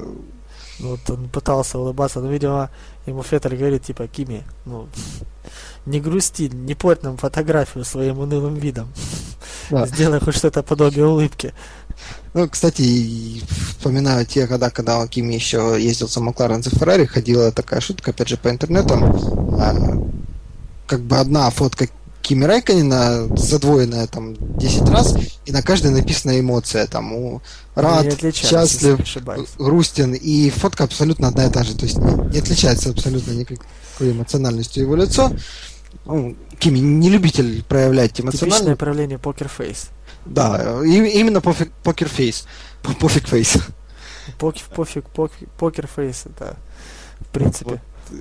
[0.80, 2.70] Вот он пытался улыбаться, но, видимо,
[3.06, 4.88] ему Феттель говорит, типа, Кими, ну,
[5.86, 8.90] не грусти, не порть нам фотографию своим унылым видом.
[9.70, 9.86] Да.
[9.86, 11.54] Сделай хоть что-то подобие улыбки.
[12.34, 17.80] Ну, кстати, вспоминаю те года, когда Кими еще ездил за Макларен за Феррари, ходила такая
[17.80, 18.96] шутка, опять же, по интернету.
[19.60, 19.76] А,
[20.88, 21.88] как бы одна фотка
[22.24, 25.14] Кими Райконина задвоенная там 10 раз,
[25.46, 27.42] и на каждой написана эмоция, там, у,
[27.76, 28.98] рад, счастлив,
[29.60, 33.60] грустен, и фотка абсолютно одна и та же, то есть не, не отличается абсолютно никакой
[34.00, 35.34] эмоциональностью его лицо.
[36.06, 38.40] Ну, Кими не любитель проявлять эмоциональность.
[38.40, 39.90] Типичное проявление покерфейс.
[40.26, 42.46] Да, именно пофиг, покерфейс.
[43.02, 43.58] Пофиг фейс.
[44.40, 46.56] Пофиг, пофиг, покерфейс, это
[47.20, 47.82] в принципе.
[48.10, 48.20] Вот.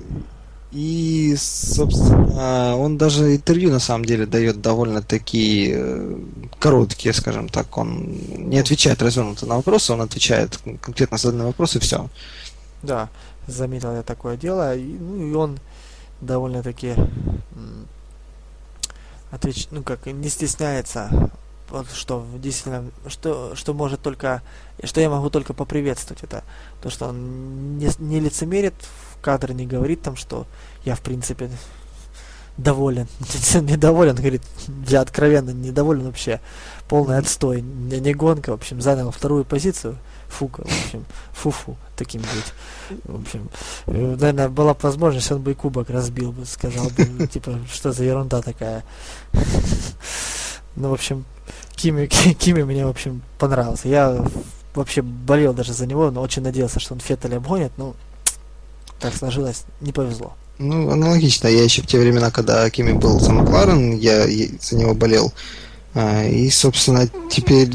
[0.73, 6.19] И, собственно, он даже интервью на самом деле дает довольно такие э,
[6.59, 7.77] короткие, скажем так.
[7.77, 12.09] Он не отвечает развернуто на вопросы, он отвечает конкретно заданные вопросы и все.
[12.81, 13.09] Да,
[13.47, 14.75] заметил я такое дело.
[14.75, 15.59] И, ну и он
[16.21, 16.95] довольно-таки
[19.33, 19.67] отвеч...
[19.71, 21.31] ну как не стесняется
[21.69, 24.41] вот что действительно что что может только
[24.83, 26.43] что я могу только поприветствовать это
[26.81, 30.45] то что он не, не лицемерит в кадре не говорит там что
[30.85, 31.49] я в принципе
[32.57, 33.07] доволен
[33.61, 34.43] недоволен говорит
[34.87, 36.39] я откровенно недоволен вообще
[36.87, 39.97] полный отстой не, не гонка в общем занял вторую позицию
[40.33, 42.99] фука, в общем, фуфу таким быть.
[43.05, 43.49] В общем,
[43.85, 47.91] э, наверное, была бы возможность, он бы и кубок разбил бы, сказал бы, типа, что
[47.93, 48.83] за ерунда такая.
[50.75, 51.23] Ну, в общем,
[51.75, 52.07] Кими,
[52.39, 53.87] Кими мне, в общем, понравился.
[53.87, 54.25] Я
[54.73, 57.95] вообще болел даже за него, но очень надеялся, что он Феттеля обгонит, но
[58.99, 60.33] так сложилось, не повезло.
[60.59, 61.47] Ну, аналогично.
[61.47, 64.25] Я еще в те времена, когда Кими был за Макларен, я
[64.61, 65.33] за него болел.
[65.93, 67.69] А, и, собственно, теперь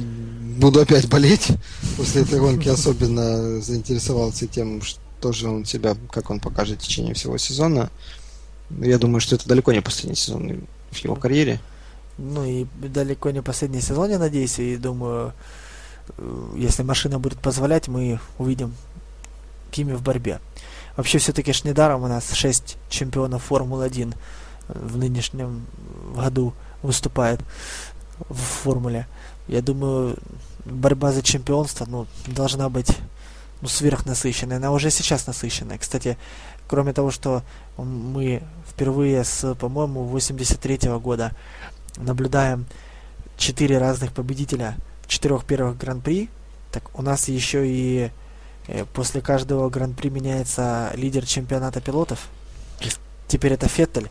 [0.58, 1.48] буду опять болеть
[1.96, 2.68] после этой гонки.
[2.68, 7.90] Особенно заинтересовался тем, что же он себя, как он покажет в течение всего сезона.
[8.80, 10.60] Я думаю, что это далеко не последний сезон
[10.90, 11.60] в его карьере.
[12.18, 15.32] Ну и далеко не последний сезон, я надеюсь, и думаю,
[16.16, 18.74] э, если машина будет позволять, мы увидим
[19.70, 20.40] Кими в борьбе.
[20.98, 24.16] Вообще, все-таки ж недаром у нас 6 чемпионов Формулы-1
[24.66, 25.64] в нынешнем
[26.12, 27.40] году выступает
[28.28, 29.06] в формуле.
[29.46, 30.16] Я думаю,
[30.64, 32.98] борьба за чемпионство ну, должна быть
[33.60, 34.56] ну, сверхнасыщенная.
[34.56, 35.78] Она уже сейчас насыщенная.
[35.78, 36.18] Кстати,
[36.66, 37.44] кроме того, что
[37.76, 41.30] мы впервые с, по-моему, 83 -го года
[41.96, 42.66] наблюдаем
[43.36, 44.74] четыре разных победителя
[45.06, 46.28] четырех первых гран-при,
[46.72, 48.10] так у нас еще и э,
[48.92, 52.28] после каждого гран-при меняется лидер чемпионата пилотов.
[53.26, 54.10] Теперь это Феттель.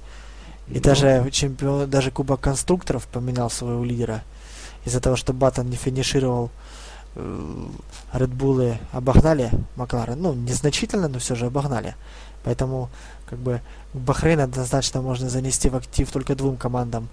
[0.68, 4.24] И ну, даже чемпион, даже Кубок конструкторов поменял своего лидера
[4.86, 6.52] из-за того, что Баттон не финишировал,
[8.14, 10.22] Редбулы э, обогнали Макларен.
[10.22, 11.96] Ну, незначительно, но все же обогнали.
[12.44, 12.90] Поэтому,
[13.28, 13.62] как бы,
[13.94, 17.10] Бахрейн однозначно можно занести в актив только двум командам.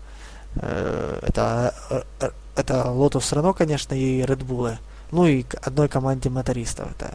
[0.56, 4.76] Э, это, э, это Lotus Renault, конечно, и Bull.
[5.10, 7.14] Ну и одной команде мотористов, это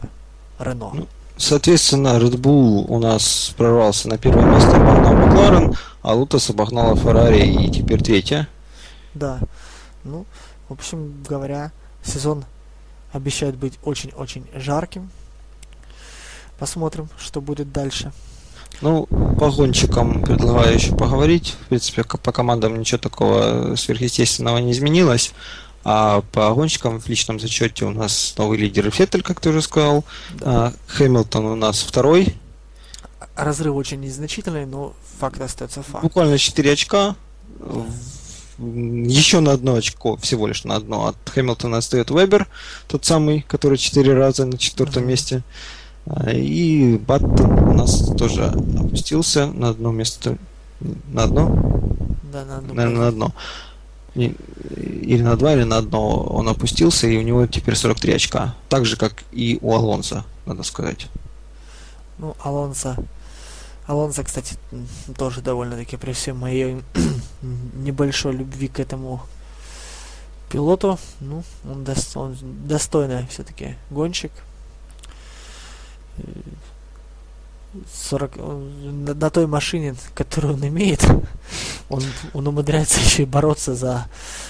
[0.60, 0.92] Renault.
[0.94, 6.94] Ну, соответственно, Red Bull у нас прорвался на первое место, обогнал Макларен, а Lotus обогнала
[6.94, 8.48] Ferrari и теперь третья.
[9.14, 9.40] Да.
[10.04, 10.26] Ну,
[10.68, 12.44] в общем говоря, сезон
[13.12, 15.10] обещает быть очень-очень жарким.
[16.58, 18.12] Посмотрим, что будет дальше.
[18.82, 19.06] Ну,
[19.38, 21.56] по гонщикам предлагаю еще поговорить.
[21.62, 25.32] В принципе, по командам ничего такого сверхъестественного не изменилось.
[25.82, 30.04] А по гонщикам в личном зачете у нас новый лидер Феттель, как ты уже сказал.
[30.32, 30.72] Да.
[30.88, 32.36] Хэмилтон у нас второй.
[33.34, 36.02] Разрыв очень незначительный, но факт остается факт.
[36.02, 37.16] Буквально 4 очка
[38.60, 41.06] еще на одно очко, всего лишь на одно.
[41.06, 42.46] От Хэмилтона отстает Вебер,
[42.88, 45.42] тот самый, который четыре раза на четвертом месте.
[46.06, 50.36] А, и Баттон у нас тоже опустился на одно место.
[51.08, 51.46] На одно?
[52.32, 52.74] Да, на одно.
[52.74, 53.32] Наверное, на одно.
[54.14, 58.54] Или на два, или на одно он опустился, и у него теперь 43 очка.
[58.68, 61.06] Так же, как и у Алонса, надо сказать.
[62.18, 62.96] Ну, Алонса
[63.90, 64.56] Алонсо, кстати,
[65.18, 66.80] тоже довольно-таки при всем моей
[67.74, 69.20] небольшой любви к этому
[70.48, 72.36] пилоту, ну, он, дос, он
[72.68, 74.30] достойный все-таки гонщик.
[78.08, 81.04] 40, на, на той машине, которую он имеет,
[81.88, 82.02] он,
[82.34, 84.06] он умудряется еще и бороться за,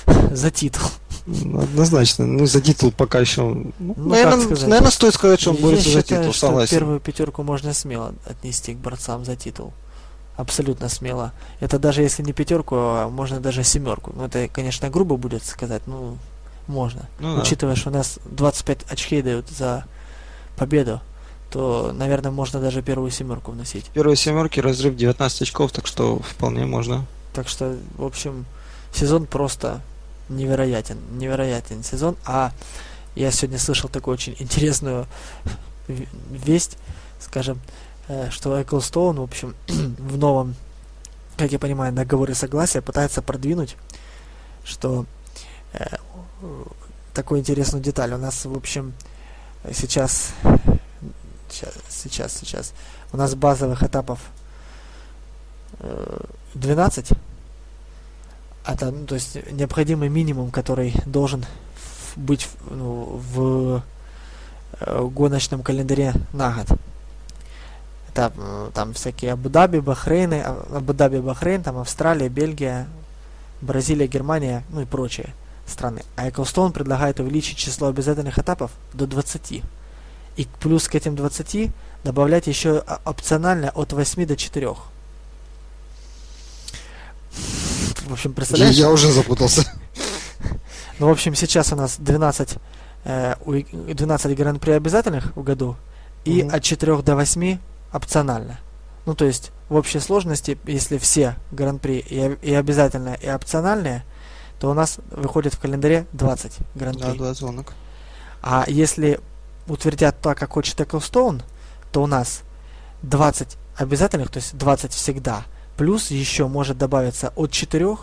[0.31, 0.89] за титул.
[1.27, 2.27] Однозначно.
[2.27, 3.43] Ну, за титул пока еще...
[3.43, 6.77] Ну, ну, наверное, наверное, стоит сказать, что он борется считаю, за титул, что согласен.
[6.77, 9.73] первую пятерку можно смело отнести к борцам за титул.
[10.37, 11.33] Абсолютно смело.
[11.61, 14.13] Это даже если не пятерку, а можно даже семерку.
[14.17, 16.17] Ну, это, конечно, грубо будет сказать, ну,
[16.67, 17.09] можно.
[17.19, 17.81] Ну, Учитывая, да.
[17.81, 19.85] что у нас 25 очкей дают за
[20.57, 21.01] победу,
[21.51, 23.87] то, наверное, можно даже первую семерку вносить.
[23.93, 27.07] Первые семерки разрыв 19 очков, так что вполне можно.
[27.33, 28.47] Так что, в общем,
[28.95, 29.81] сезон просто
[30.29, 32.17] невероятен, невероятен сезон.
[32.25, 32.53] А
[33.15, 35.07] я сегодня слышал такую очень интересную
[36.31, 36.79] весть,
[37.21, 37.61] скажем,
[38.09, 40.55] э, что Эклстоун, в общем, в новом,
[41.37, 43.77] как я понимаю, договоре согласия пытается продвинуть,
[44.65, 45.05] что
[45.73, 45.85] э,
[47.13, 48.13] такую интересную деталь.
[48.15, 48.93] У нас, в общем,
[49.73, 50.33] сейчас,
[51.53, 52.73] сейчас, сейчас, сейчас,
[53.13, 54.21] у нас базовых этапов
[55.81, 56.21] э,
[56.55, 57.13] 12,
[58.67, 61.45] это, ну, то есть необходимый минимум, который должен
[62.17, 63.83] быть ну, в
[64.81, 66.79] э, гоночном календаре на год.
[68.11, 72.87] это э, там всякие Абу-Даби, Бахрейны, а, Абу-Даби, Бахрейн, там Австралия, Бельгия,
[73.61, 75.35] Бразилия, Германия, ну и прочие
[75.67, 76.03] страны.
[76.17, 79.63] А Ecclestone предлагает увеличить число обязательных этапов до 20.
[80.37, 81.71] И плюс к этим 20
[82.05, 84.69] добавлять еще опционально от 8 до 4.
[88.07, 88.75] В общем, представляешь?
[88.75, 89.71] Я, уже запутался.
[90.99, 92.59] Ну, в общем, сейчас у нас 12,
[93.05, 93.35] э,
[93.73, 95.77] 12 гран-при обязательных в году,
[96.25, 96.55] и угу.
[96.55, 97.59] от 4 до 8
[97.93, 98.59] опционально.
[99.07, 104.05] Ну, то есть, в общей сложности, если все гран-при и, и обязательные, и опциональные,
[104.59, 107.03] то у нас выходит в календаре 20 гран-при.
[107.03, 107.73] Да, 20 гонок.
[108.43, 109.21] А если
[109.71, 111.43] утвердят так, как хочет Ecclestone,
[111.93, 112.43] то у нас
[113.03, 115.45] 20 обязательных, то есть 20 всегда,
[115.77, 117.97] плюс еще может добавиться от 4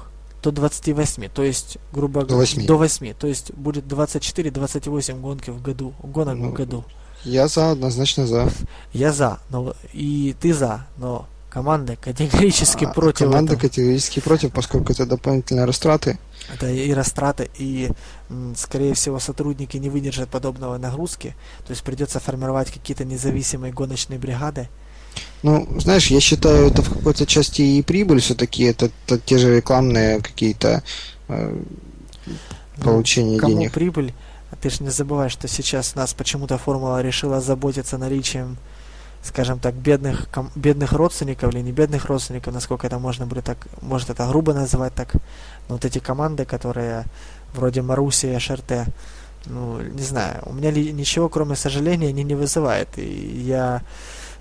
[0.44, 2.66] до 28, то есть, грубо говоря, до 8.
[2.66, 3.14] до 8.
[3.16, 6.86] То есть будет 24-28 гонки в году, гонок ну, в году.
[7.24, 8.50] Я за, однозначно за.
[8.94, 13.26] Я за, но и ты за, но команда категорически а, против.
[13.26, 13.68] Команда этого.
[13.68, 16.20] категорически против, поскольку это дополнительные растраты.
[16.54, 17.90] Это и растраты, и,
[18.56, 21.36] скорее всего, сотрудники не выдержат подобного нагрузки.
[21.66, 24.70] То есть придется формировать какие-то независимые гоночные бригады.
[25.42, 29.56] Ну, знаешь, я считаю, это в какой-то части и прибыль все-таки, это, это те же
[29.56, 30.84] рекламные какие-то
[31.28, 31.60] э,
[32.28, 33.74] ну, получения ну, кому денег.
[33.74, 34.14] прибыль?
[34.62, 38.58] Ты же не забывай, что сейчас нас почему-то формула решила заботиться наличием,
[39.24, 43.68] скажем так, бедных, ком, бедных родственников или не бедных родственников, насколько это можно будет так,
[43.82, 45.14] может это грубо называть так.
[45.68, 47.06] Но вот эти команды, которые
[47.54, 48.88] вроде Маруси и ШРТ,
[49.46, 52.98] ну, не знаю, у меня ли, ничего кроме сожаления они не вызывает.
[52.98, 53.82] И я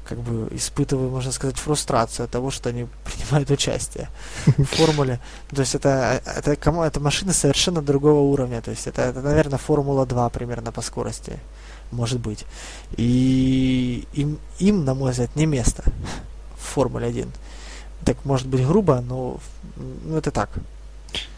[0.08, 4.08] как бы испытываю, можно сказать, фрустрацию от того, что они принимают участие
[4.46, 5.20] в формуле.
[5.50, 8.60] То есть это, это, это машина совершенно другого уровня.
[8.62, 11.38] То есть это, это, наверное, Формула 2 примерно по скорости.
[11.90, 12.44] Может быть.
[12.96, 15.84] И им, им, на мой взгляд, не место
[16.58, 17.28] в Формуле 1.
[18.04, 19.38] Так может быть грубо, но
[20.04, 20.50] ну, это так.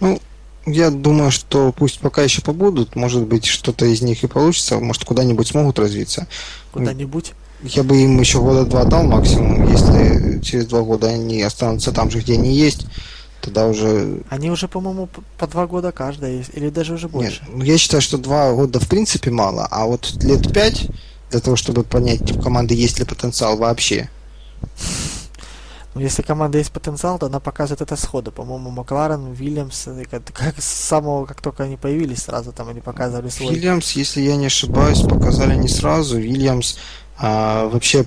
[0.01, 0.21] Ну,
[0.67, 5.05] я думаю, что пусть пока еще побудут, может быть, что-то из них и получится, может,
[5.05, 6.27] куда-нибудь смогут развиться.
[6.73, 7.33] Куда-нибудь?
[7.63, 12.11] Я бы им еще года два дал максимум, если через два года они останутся там
[12.11, 12.87] же, где они есть,
[13.49, 14.23] тогда уже...
[14.29, 17.43] Они уже, по-моему, по два года каждая, или даже уже больше.
[17.43, 20.89] Нет, ну, я считаю, что два года в принципе мало, а вот лет пять
[21.31, 24.09] для того, чтобы понять, типа, команды есть ли потенциал вообще.
[25.95, 28.31] Ну, если команда есть потенциал, то она показывает это сходу.
[28.31, 33.31] По-моему, Макларен, Вильямс, как, как с самого, как только они появились, сразу там они показывали
[33.31, 33.55] свой.
[33.55, 36.19] Вильямс, если я не ошибаюсь, показали не сразу.
[36.19, 36.77] Вильямс
[37.21, 38.07] а, вообще,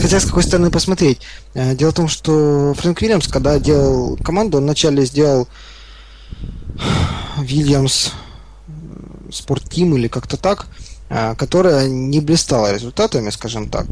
[0.00, 1.20] хотя с какой стороны посмотреть.
[1.54, 5.48] А, дело в том, что Фрэнк Вильямс, когда делал команду, он вначале сделал
[7.38, 8.10] Вильямс
[9.32, 10.66] спорттим или как-то так,
[11.08, 13.86] а, которая не блистала результатами, скажем так.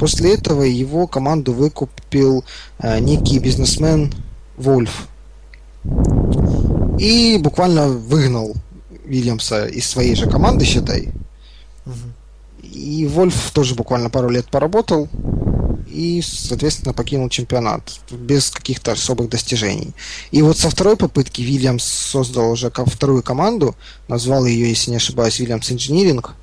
[0.00, 2.44] После этого его команду выкупил
[2.82, 4.12] некий бизнесмен
[4.56, 5.06] Вольф.
[6.98, 8.56] И буквально выгнал
[9.04, 11.12] Вильямса из своей же команды, считай.
[12.78, 15.08] И Вольф тоже буквально пару лет поработал
[15.88, 19.94] и, соответственно, покинул чемпионат без каких-то особых достижений.
[20.30, 23.74] И вот со второй попытки Вильямс создал уже вторую команду,
[24.06, 26.34] назвал ее, если не ошибаюсь, Вильямс Инжиниринг.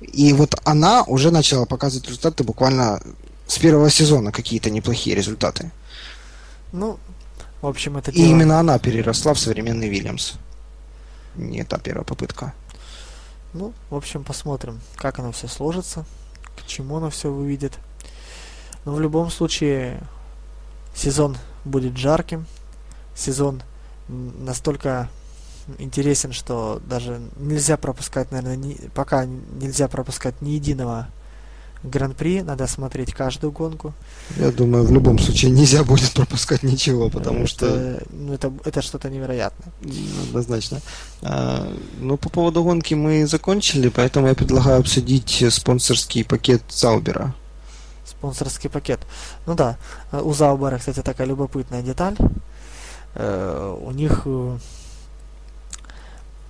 [0.00, 3.02] И вот она уже начала показывать результаты буквально
[3.46, 5.70] с первого сезона какие-то неплохие результаты.
[6.72, 6.98] Ну,
[7.60, 8.26] в общем, это И дело...
[8.26, 10.32] именно она переросла в современный Вильямс.
[11.36, 12.54] Не та первая попытка.
[13.54, 16.04] Ну, в общем, посмотрим, как оно все сложится,
[16.56, 17.78] к чему оно все выведет.
[18.84, 20.02] Но в любом случае,
[20.94, 22.46] сезон будет жарким,
[23.14, 23.62] сезон
[24.08, 25.08] настолько
[25.78, 31.06] интересен, что даже нельзя пропускать, наверное, ни, пока нельзя пропускать ни единого
[31.84, 33.92] Гран-при, надо смотреть каждую гонку.
[34.36, 38.02] Я думаю, в любом случае нельзя будет пропускать ничего, потому это, что...
[38.10, 39.72] Ну, это, это что-то невероятное.
[40.28, 40.80] Однозначно.
[41.22, 41.70] А,
[42.00, 47.34] ну, по поводу гонки мы закончили, поэтому я предлагаю обсудить спонсорский пакет Заубера.
[48.06, 49.00] Спонсорский пакет.
[49.46, 49.76] Ну да,
[50.10, 52.16] у Заубера, кстати, такая любопытная деталь.
[53.14, 54.56] Э, у них э,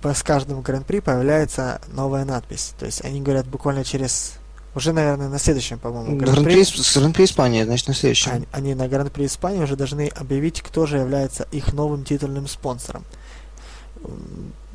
[0.01, 2.73] с каждым гран-при появляется новая надпись.
[2.79, 4.39] То есть они говорят буквально через
[4.75, 6.63] уже, наверное, на следующем, по-моему, Гран-при.
[6.93, 8.31] Гран-при Испании, значит, на следующем.
[8.31, 13.03] Они, они на Гран-при Испании уже должны объявить, кто же является их новым титульным спонсором.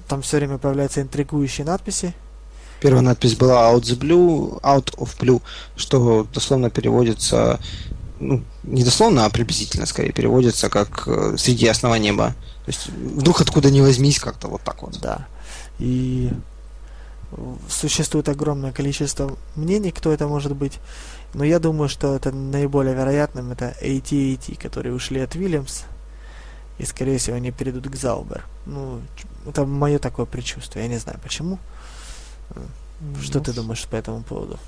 [0.08, 2.14] Там все время появляются интригующие надписи.
[2.80, 5.42] Первая надпись была Out the Blue, Out of Blue,
[5.76, 7.60] что дословно переводится,
[8.18, 12.34] ну, не дословно, а приблизительно, скорее, переводится как э, среди ясного неба.
[12.64, 14.98] То есть вдруг откуда ни возьмись, как-то вот так вот.
[15.00, 15.26] Да.
[15.78, 16.30] И
[17.68, 20.78] Существует огромное количество мнений, кто это может быть.
[21.32, 25.84] Но я думаю, что это наиболее вероятным это AT&T, которые ушли от Williams.
[26.78, 28.44] И, скорее всего, они перейдут к Заубер.
[28.66, 29.00] Ну,
[29.46, 30.84] это мое такое предчувствие.
[30.86, 31.58] Я не знаю почему.
[33.22, 34.58] Что ну, ты думаешь по этому поводу?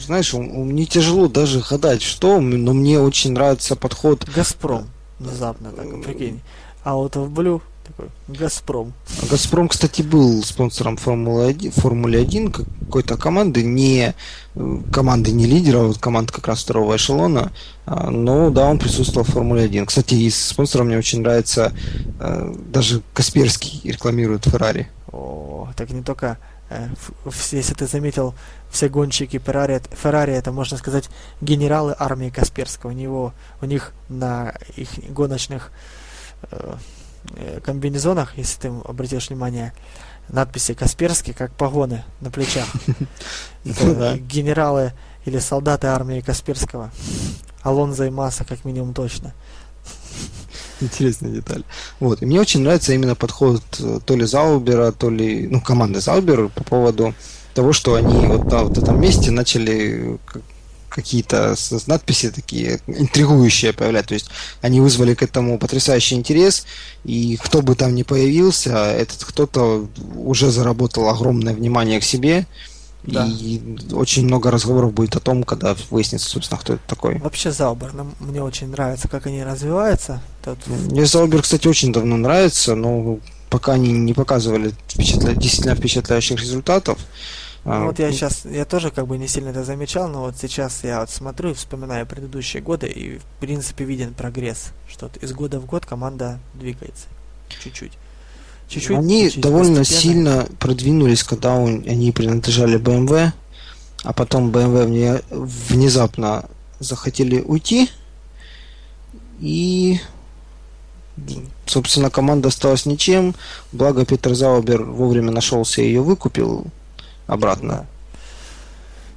[0.00, 4.28] Знаешь, мне тяжело даже гадать, что, но мне очень нравится подход.
[4.28, 4.88] Газпром.
[5.18, 6.40] Внезапно так, прикинь.
[6.84, 7.62] А вот в Blue
[7.92, 8.92] такой Газпром.
[9.30, 14.14] Газпром, кстати, был спонсором Формулы 1, Формулы 1 какой-то команды, не
[14.92, 17.52] команды не лидера, а вот команд как раз второго эшелона,
[17.86, 19.86] а, но да, он присутствовал в Формуле 1.
[19.86, 21.72] Кстати, из спонсора мне очень нравится,
[22.18, 24.88] а, даже Касперский рекламирует Феррари.
[25.10, 26.38] О, так не только
[26.72, 26.88] Э,
[27.52, 28.34] если ты заметил,
[28.70, 31.10] все гонщики Феррари, Феррари это, можно сказать,
[31.40, 32.90] генералы армии Касперского.
[32.90, 35.70] У, него, у них на их гоночных
[36.42, 36.76] э, э
[37.64, 39.72] комбинезонах, если ты обратишь внимание,
[40.28, 42.66] надписи Касперский, как погоны на плечах.
[43.64, 44.92] Генералы
[45.24, 46.90] или солдаты армии Касперского.
[47.62, 49.32] Алонзо и Масса, как минимум, точно.
[50.80, 51.62] Интересная деталь.
[52.00, 52.22] Вот.
[52.22, 56.48] И мне очень нравится именно подход э, то ли Заубера, то ли ну, команды Заубер
[56.48, 57.14] по поводу
[57.54, 60.18] того, что они вот на вот этом месте начали
[60.94, 61.54] какие-то
[61.86, 64.06] надписи такие интригующие появлять.
[64.06, 66.66] То есть они вызвали к этому потрясающий интерес,
[67.04, 72.46] и кто бы там ни появился, этот кто-то уже заработал огромное внимание к себе,
[73.04, 73.26] да.
[73.26, 73.60] И
[73.92, 77.18] очень много разговоров будет о том, когда выяснится, собственно, кто это такой.
[77.18, 80.22] Вообще Заубер, нам, мне очень нравится, как они развиваются.
[80.44, 80.58] Тут...
[80.68, 83.18] Мне Заубер, кстати, очень давно нравится, но
[83.50, 85.34] пока они не показывали впечатля...
[85.34, 86.98] действительно впечатляющих результатов.
[87.64, 90.36] Ну, а, вот я сейчас, я тоже как бы не сильно это замечал, но вот
[90.36, 95.32] сейчас я вот смотрю и вспоминаю предыдущие годы, и в принципе виден прогресс, что из
[95.32, 97.06] года в год команда двигается
[97.62, 97.92] чуть-чуть.
[98.68, 100.00] Чуть-чуть, они чуть довольно постепенно.
[100.00, 103.30] сильно продвинулись, когда он, они принадлежали BMW,
[104.02, 106.46] а потом BMW мне внезапно
[106.80, 107.90] захотели уйти,
[109.40, 110.00] и
[111.66, 113.36] собственно команда осталась ничем.
[113.70, 116.66] Благо Питер Заубер вовремя нашелся и ее выкупил
[117.32, 117.86] обратно.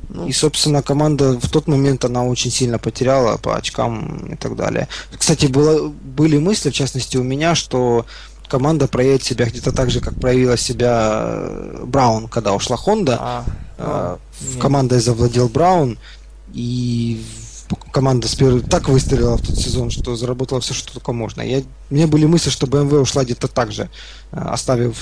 [0.10, 4.56] Ну, и, собственно, команда в тот момент она очень сильно потеряла по очкам и так
[4.56, 4.88] далее.
[5.18, 8.06] Кстати, было, были мысли, в частности, у меня, что
[8.48, 13.18] команда проявит себя где-то так же, как проявила себя э, Браун, когда ушла Honda.
[13.20, 13.46] А,
[13.78, 14.20] а,
[14.60, 15.98] командой завладел Браун,
[16.54, 17.24] и
[17.92, 18.28] команда
[18.70, 21.42] так выстрелила в тот сезон, что заработала все, что только можно.
[21.42, 23.90] Я, у меня были мысли, что BMW ушла где-то так же,
[24.32, 24.98] э, оставив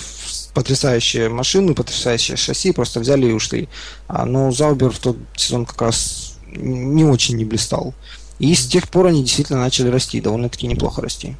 [0.53, 3.67] потрясающую машину, потрясающее шасси, просто взяли и ушли.
[4.07, 7.93] А, но Заубер в тот сезон как раз не очень не блистал.
[8.39, 11.35] И с тех пор они действительно начали расти, довольно-таки неплохо расти.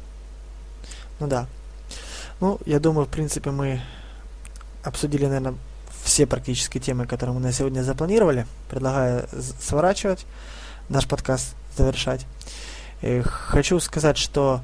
[1.20, 1.46] Ну да,
[2.40, 3.80] ну, я думаю, в принципе, мы
[4.82, 5.54] обсудили, наверное,
[6.02, 8.46] все практически темы, которые мы на сегодня запланировали.
[8.68, 9.26] Предлагаю
[9.60, 10.26] сворачивать
[10.88, 12.26] наш подкаст, завершать.
[13.02, 14.60] И хочу сказать, что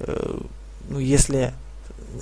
[0.00, 0.40] э,
[0.88, 1.54] ну, если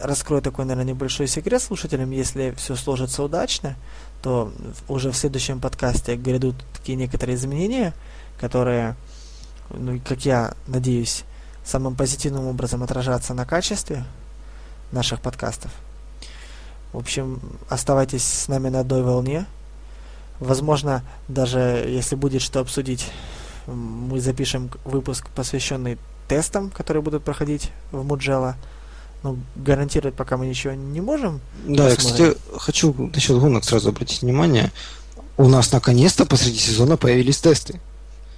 [0.03, 3.77] раскрою такой, наверное, небольшой секрет слушателям, если все сложится удачно,
[4.23, 4.53] то
[4.89, 7.95] уже в следующем подкасте грядут такие некоторые изменения,
[8.41, 8.97] которые,
[9.71, 11.25] ну, как я надеюсь,
[11.65, 14.05] самым позитивным образом отражаться на качестве
[14.93, 15.71] наших подкастов.
[16.93, 19.47] В общем, оставайтесь с нами на одной волне.
[20.41, 21.59] Возможно, даже
[21.89, 23.07] если будет что обсудить,
[23.67, 25.99] мы запишем выпуск, посвященный
[26.29, 28.55] тестам, которые будут проходить в Mugello.
[29.25, 31.41] Ну, гарантировать пока мы ничего не можем.
[31.67, 34.71] Да, я, кстати, хочу насчет гонок сразу обратить внимание.
[35.37, 37.81] У нас наконец-то посреди сезона появились тесты.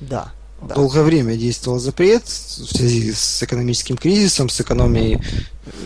[0.01, 0.33] Да.
[0.63, 0.75] Да.
[0.75, 5.23] Долгое время действовал запрет в связи с экономическим кризисом, с экономией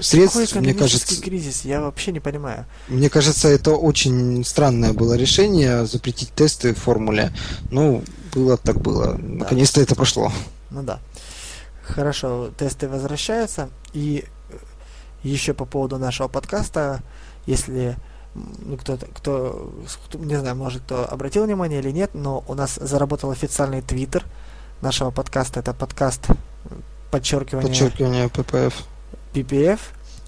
[0.00, 0.48] средств.
[0.48, 1.64] Какой мне кажется, кризис?
[1.64, 2.66] Я вообще не понимаю.
[2.88, 7.32] Мне кажется, это очень странное было решение запретить тесты в формуле.
[7.70, 8.02] Ну,
[8.34, 9.14] было так было.
[9.14, 9.44] Да.
[9.44, 10.32] Наконец-то это прошло.
[10.70, 10.98] Ну да.
[11.84, 13.70] Хорошо, тесты возвращаются.
[13.92, 14.24] И
[15.22, 17.00] еще по поводу нашего подкаста,
[17.46, 17.96] если
[18.34, 19.72] ну, кто-то, кто,
[20.14, 24.24] не знаю, может, кто обратил внимание или нет, но у нас заработал официальный твиттер–
[24.84, 25.60] нашего подкаста.
[25.60, 26.26] Это подкаст
[27.10, 28.74] подчеркивание, подчеркивание PPF.
[29.32, 29.80] PPF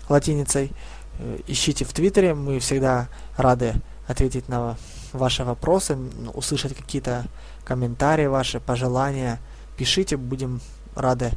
[0.08, 0.72] латиницей.
[1.18, 3.74] Э, ищите в Твиттере, мы всегда рады
[4.08, 4.76] ответить на
[5.12, 5.98] ваши вопросы,
[6.32, 7.26] услышать какие-то
[7.66, 9.40] комментарии ваши, пожелания.
[9.76, 10.62] Пишите, будем
[10.94, 11.32] рады,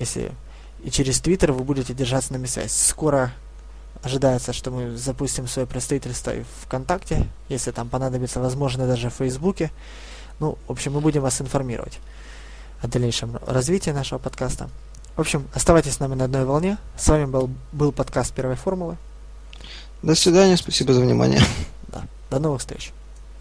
[0.00, 0.32] если
[0.82, 2.72] и через Твиттер вы будете держать с нами связь.
[2.72, 3.32] Скоро
[4.02, 9.70] ожидается, что мы запустим свое представительство и ВКонтакте, если там понадобится, возможно, даже в Фейсбуке.
[10.40, 12.00] Ну, в общем, мы будем вас информировать
[12.82, 14.68] о дальнейшем развитии нашего подкаста.
[15.16, 16.78] В общем, оставайтесь с нами на одной волне.
[16.96, 18.96] С вами был, был подкаст Первой формулы.
[20.02, 21.40] До свидания, спасибо за внимание.
[21.88, 22.04] Да.
[22.30, 22.92] До новых встреч.